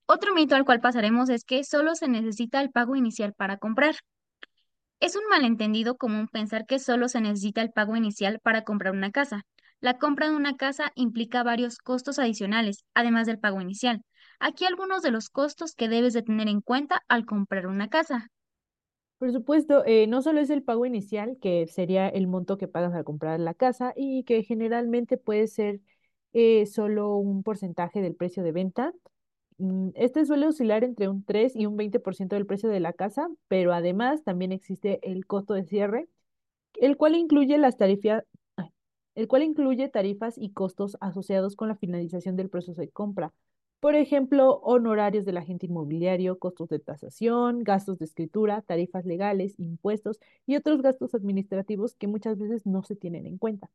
Otro 0.06 0.32
mito 0.34 0.54
al 0.54 0.64
cual 0.64 0.80
pasaremos 0.80 1.28
es 1.28 1.44
que 1.44 1.62
solo 1.62 1.94
se 1.94 2.08
necesita 2.08 2.62
el 2.62 2.70
pago 2.70 2.96
inicial 2.96 3.34
para 3.34 3.58
comprar. 3.58 3.96
Es 4.98 5.14
un 5.14 5.22
malentendido 5.30 5.96
común 5.96 6.26
pensar 6.26 6.66
que 6.66 6.80
solo 6.80 7.08
se 7.08 7.20
necesita 7.20 7.62
el 7.62 7.70
pago 7.70 7.94
inicial 7.94 8.40
para 8.42 8.64
comprar 8.64 8.92
una 8.92 9.12
casa. 9.12 9.42
La 9.80 9.98
compra 9.98 10.28
de 10.28 10.34
una 10.34 10.56
casa 10.56 10.90
implica 10.96 11.44
varios 11.44 11.78
costos 11.78 12.18
adicionales, 12.18 12.84
además 12.94 13.26
del 13.28 13.38
pago 13.38 13.60
inicial. 13.60 14.02
Aquí 14.46 14.66
algunos 14.66 15.00
de 15.00 15.10
los 15.10 15.30
costos 15.30 15.74
que 15.74 15.88
debes 15.88 16.12
de 16.12 16.20
tener 16.20 16.48
en 16.48 16.60
cuenta 16.60 17.02
al 17.08 17.24
comprar 17.24 17.66
una 17.66 17.88
casa. 17.88 18.30
Por 19.16 19.32
supuesto, 19.32 19.82
eh, 19.86 20.06
no 20.06 20.20
solo 20.20 20.38
es 20.40 20.50
el 20.50 20.62
pago 20.62 20.84
inicial, 20.84 21.38
que 21.40 21.66
sería 21.66 22.10
el 22.10 22.26
monto 22.26 22.58
que 22.58 22.68
pagas 22.68 22.92
al 22.92 23.04
comprar 23.04 23.40
la 23.40 23.54
casa 23.54 23.94
y 23.96 24.22
que 24.24 24.42
generalmente 24.42 25.16
puede 25.16 25.46
ser 25.46 25.80
eh, 26.34 26.66
solo 26.66 27.16
un 27.16 27.42
porcentaje 27.42 28.02
del 28.02 28.16
precio 28.16 28.42
de 28.42 28.52
venta. 28.52 28.92
Mm, 29.56 29.92
Este 29.94 30.26
suele 30.26 30.46
oscilar 30.46 30.84
entre 30.84 31.08
un 31.08 31.24
3 31.24 31.56
y 31.56 31.64
un 31.64 31.78
20% 31.78 32.36
del 32.36 32.44
precio 32.44 32.68
de 32.68 32.80
la 32.80 32.92
casa, 32.92 33.30
pero 33.48 33.72
además 33.72 34.24
también 34.24 34.52
existe 34.52 35.00
el 35.10 35.24
costo 35.24 35.54
de 35.54 35.64
cierre, 35.64 36.06
el 36.74 36.98
cual 36.98 37.14
incluye 37.14 37.56
las 37.56 37.78
tarifas, 37.78 38.24
el 39.14 39.26
cual 39.26 39.42
incluye 39.42 39.88
tarifas 39.88 40.36
y 40.36 40.50
costos 40.52 40.98
asociados 41.00 41.56
con 41.56 41.68
la 41.68 41.76
finalización 41.76 42.36
del 42.36 42.50
proceso 42.50 42.82
de 42.82 42.90
compra. 42.90 43.32
Por 43.84 43.96
ejemplo, 43.96 44.60
honorarios 44.62 45.26
del 45.26 45.36
agente 45.36 45.66
inmobiliario, 45.66 46.38
costos 46.38 46.70
de 46.70 46.78
tasación, 46.78 47.62
gastos 47.64 47.98
de 47.98 48.06
escritura, 48.06 48.62
tarifas 48.62 49.04
legales, 49.04 49.60
impuestos 49.60 50.20
y 50.46 50.56
otros 50.56 50.80
gastos 50.80 51.14
administrativos 51.14 51.94
que 51.94 52.06
muchas 52.06 52.38
veces 52.38 52.64
no 52.64 52.82
se 52.82 52.96
tienen 52.96 53.26
en 53.26 53.36
cuenta. 53.36 53.68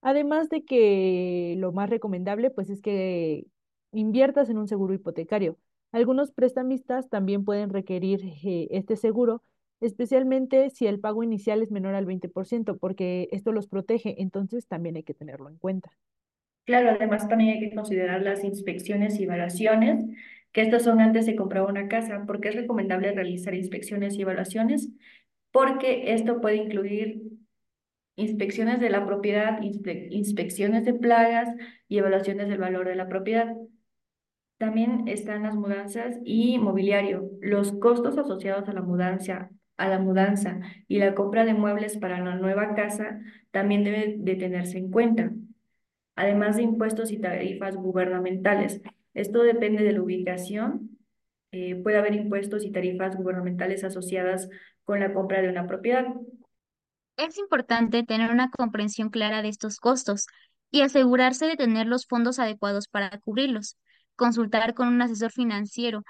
Además 0.00 0.48
de 0.48 0.64
que 0.64 1.56
lo 1.58 1.72
más 1.72 1.90
recomendable 1.90 2.50
pues 2.50 2.70
es 2.70 2.80
que 2.80 3.48
inviertas 3.92 4.48
en 4.48 4.56
un 4.56 4.66
seguro 4.66 4.94
hipotecario. 4.94 5.58
Algunos 5.92 6.32
prestamistas 6.32 7.10
también 7.10 7.44
pueden 7.44 7.68
requerir 7.68 8.22
eh, 8.42 8.68
este 8.70 8.96
seguro, 8.96 9.42
especialmente 9.82 10.70
si 10.70 10.86
el 10.86 11.00
pago 11.00 11.22
inicial 11.22 11.62
es 11.62 11.70
menor 11.70 11.94
al 11.94 12.06
20%, 12.06 12.78
porque 12.78 13.28
esto 13.30 13.52
los 13.52 13.66
protege, 13.68 14.22
entonces 14.22 14.66
también 14.66 14.96
hay 14.96 15.02
que 15.02 15.12
tenerlo 15.12 15.50
en 15.50 15.58
cuenta. 15.58 15.92
Claro, 16.70 16.90
además 16.90 17.28
también 17.28 17.50
hay 17.58 17.60
que 17.70 17.74
considerar 17.74 18.22
las 18.22 18.44
inspecciones 18.44 19.18
y 19.18 19.24
evaluaciones, 19.24 20.04
que 20.52 20.60
estas 20.62 20.84
son 20.84 21.00
antes 21.00 21.26
de 21.26 21.34
comprar 21.36 21.64
una 21.64 21.88
casa, 21.88 22.24
porque 22.26 22.48
es 22.50 22.54
recomendable 22.54 23.10
realizar 23.12 23.54
inspecciones 23.54 24.14
y 24.16 24.22
evaluaciones, 24.22 24.88
porque 25.50 26.12
esto 26.14 26.40
puede 26.40 26.56
incluir 26.56 27.22
inspecciones 28.16 28.80
de 28.80 28.90
la 28.90 29.06
propiedad, 29.06 29.60
inspe- 29.62 30.08
inspecciones 30.10 30.84
de 30.84 30.94
plagas 30.94 31.48
y 31.88 31.98
evaluaciones 31.98 32.48
del 32.48 32.58
valor 32.58 32.88
de 32.88 32.96
la 32.96 33.08
propiedad. 33.08 33.54
También 34.58 35.08
están 35.08 35.42
las 35.44 35.54
mudanzas 35.56 36.16
y 36.24 36.58
mobiliario. 36.58 37.30
Los 37.40 37.72
costos 37.72 38.18
asociados 38.18 38.68
a 38.68 38.72
la 38.74 38.82
mudanza, 38.82 39.50
a 39.78 39.88
la 39.88 39.98
mudanza 39.98 40.60
y 40.86 40.98
la 40.98 41.14
compra 41.14 41.44
de 41.44 41.54
muebles 41.54 41.96
para 41.98 42.20
la 42.20 42.34
nueva 42.36 42.74
casa 42.74 43.20
también 43.50 43.84
deben 43.84 44.24
de 44.24 44.34
tenerse 44.36 44.78
en 44.78 44.90
cuenta, 44.90 45.32
además 46.20 46.56
de 46.56 46.62
impuestos 46.62 47.10
y 47.10 47.18
tarifas 47.18 47.76
gubernamentales. 47.76 48.82
Esto 49.14 49.42
depende 49.42 49.82
de 49.82 49.92
la 49.92 50.02
ubicación. 50.02 50.98
Eh, 51.50 51.76
puede 51.76 51.96
haber 51.96 52.14
impuestos 52.14 52.62
y 52.62 52.70
tarifas 52.70 53.16
gubernamentales 53.16 53.84
asociadas 53.84 54.48
con 54.84 55.00
la 55.00 55.14
compra 55.14 55.40
de 55.40 55.48
una 55.48 55.66
propiedad. 55.66 56.06
Es 57.16 57.38
importante 57.38 58.02
tener 58.02 58.30
una 58.30 58.50
comprensión 58.50 59.08
clara 59.08 59.40
de 59.40 59.48
estos 59.48 59.78
costos 59.78 60.26
y 60.70 60.82
asegurarse 60.82 61.46
de 61.46 61.56
tener 61.56 61.86
los 61.86 62.06
fondos 62.06 62.38
adecuados 62.38 62.86
para 62.88 63.18
cubrirlos. 63.18 63.78
Consultar 64.14 64.74
con 64.74 64.88
un 64.88 65.00
asesor 65.00 65.32
financiero 65.32 66.02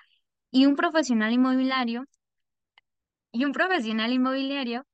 y 0.51 0.66
un 0.66 0.75
profesional 0.75 1.33
inmobiliario 1.33 2.05
y 3.31 3.44
un 3.44 3.53
profesional 3.53 4.12
inmobiliario 4.12 4.85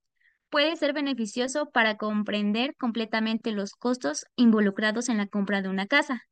puede 0.50 0.76
ser 0.76 0.92
beneficioso 0.92 1.70
para 1.70 1.96
comprender 1.96 2.74
completamente 2.78 3.52
los 3.52 3.72
costos 3.72 4.24
involucrados 4.37 5.09
en 5.09 5.18
la 5.18 5.26
compra 5.26 5.62
de 5.62 5.68
una 5.68 5.87
casa. 5.87 6.22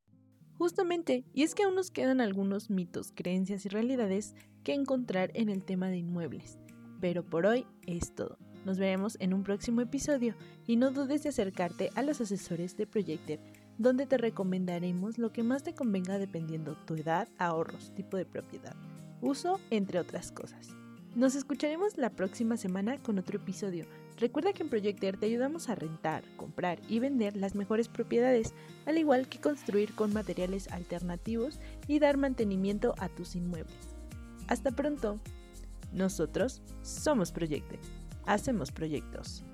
Justamente, 0.57 1.25
y 1.35 1.43
es 1.43 1.55
que 1.55 1.65
aún 1.65 1.75
nos 1.75 1.91
quedan 1.91 2.21
algunos 2.21 2.71
mitos, 2.71 3.13
creencias 3.15 3.67
y 3.67 3.69
realidades 3.69 4.35
que 4.63 4.73
encontrar 4.73 5.31
en 5.35 5.49
el 5.49 5.65
tema 5.65 5.89
de 5.89 5.99
inmuebles. 5.99 6.59
Pero 7.01 7.25
por 7.25 7.47
hoy 7.47 7.67
es 7.87 8.15
todo. 8.15 8.39
Nos 8.65 8.79
veremos 8.79 9.17
en 9.21 9.35
un 9.35 9.43
próximo 9.43 9.81
episodio 9.81 10.35
y 10.67 10.77
no 10.77 10.91
dudes 10.91 11.23
de 11.23 11.29
acercarte 11.29 11.91
a 11.97 12.03
los 12.03 12.21
asesores 12.21 12.77
de 12.77 12.87
Projector, 12.87 13.41
donde 13.77 14.07
te 14.07 14.17
recomendaremos 14.17 15.19
lo 15.19 15.33
que 15.33 15.43
más 15.43 15.65
te 15.65 15.75
convenga 15.75 16.19
dependiendo 16.19 16.77
tu 16.87 16.95
edad, 16.95 17.29
ahorros, 17.39 17.93
tipo 17.95 18.17
de 18.17 18.25
propiedad, 18.25 18.77
uso, 19.21 19.61
entre 19.71 19.99
otras 19.99 20.33
cosas. 20.33 20.71
Nos 21.15 21.35
escucharemos 21.35 21.99
la 21.99 22.11
próxima 22.11 22.57
semana 22.57 22.97
con 23.03 23.19
otro 23.19 23.39
episodio. 23.39 23.87
Recuerda 24.19 24.53
que 24.53 24.63
en 24.63 24.69
Projector 24.69 25.17
te 25.17 25.27
ayudamos 25.27 25.69
a 25.69 25.75
rentar, 25.75 26.23
comprar 26.37 26.79
y 26.89 27.01
vender 27.01 27.37
las 27.37 27.55
mejores 27.55 27.89
propiedades, 27.89 28.55
al 28.87 28.99
igual 28.99 29.29
que 29.29 29.41
construir 29.41 29.95
con 29.95 30.13
materiales 30.13 30.71
alternativos 30.71 31.59
y 31.89 31.99
dar 31.99 32.17
mantenimiento 32.17 32.95
a 32.99 33.09
tus 33.09 33.35
inmuebles. 33.35 33.75
Hasta 34.47 34.71
pronto. 34.71 35.19
Nosotros 35.93 36.63
somos 36.83 37.33
Projector. 37.33 37.79
Hacemos 38.27 38.71
proyectos. 38.73 39.45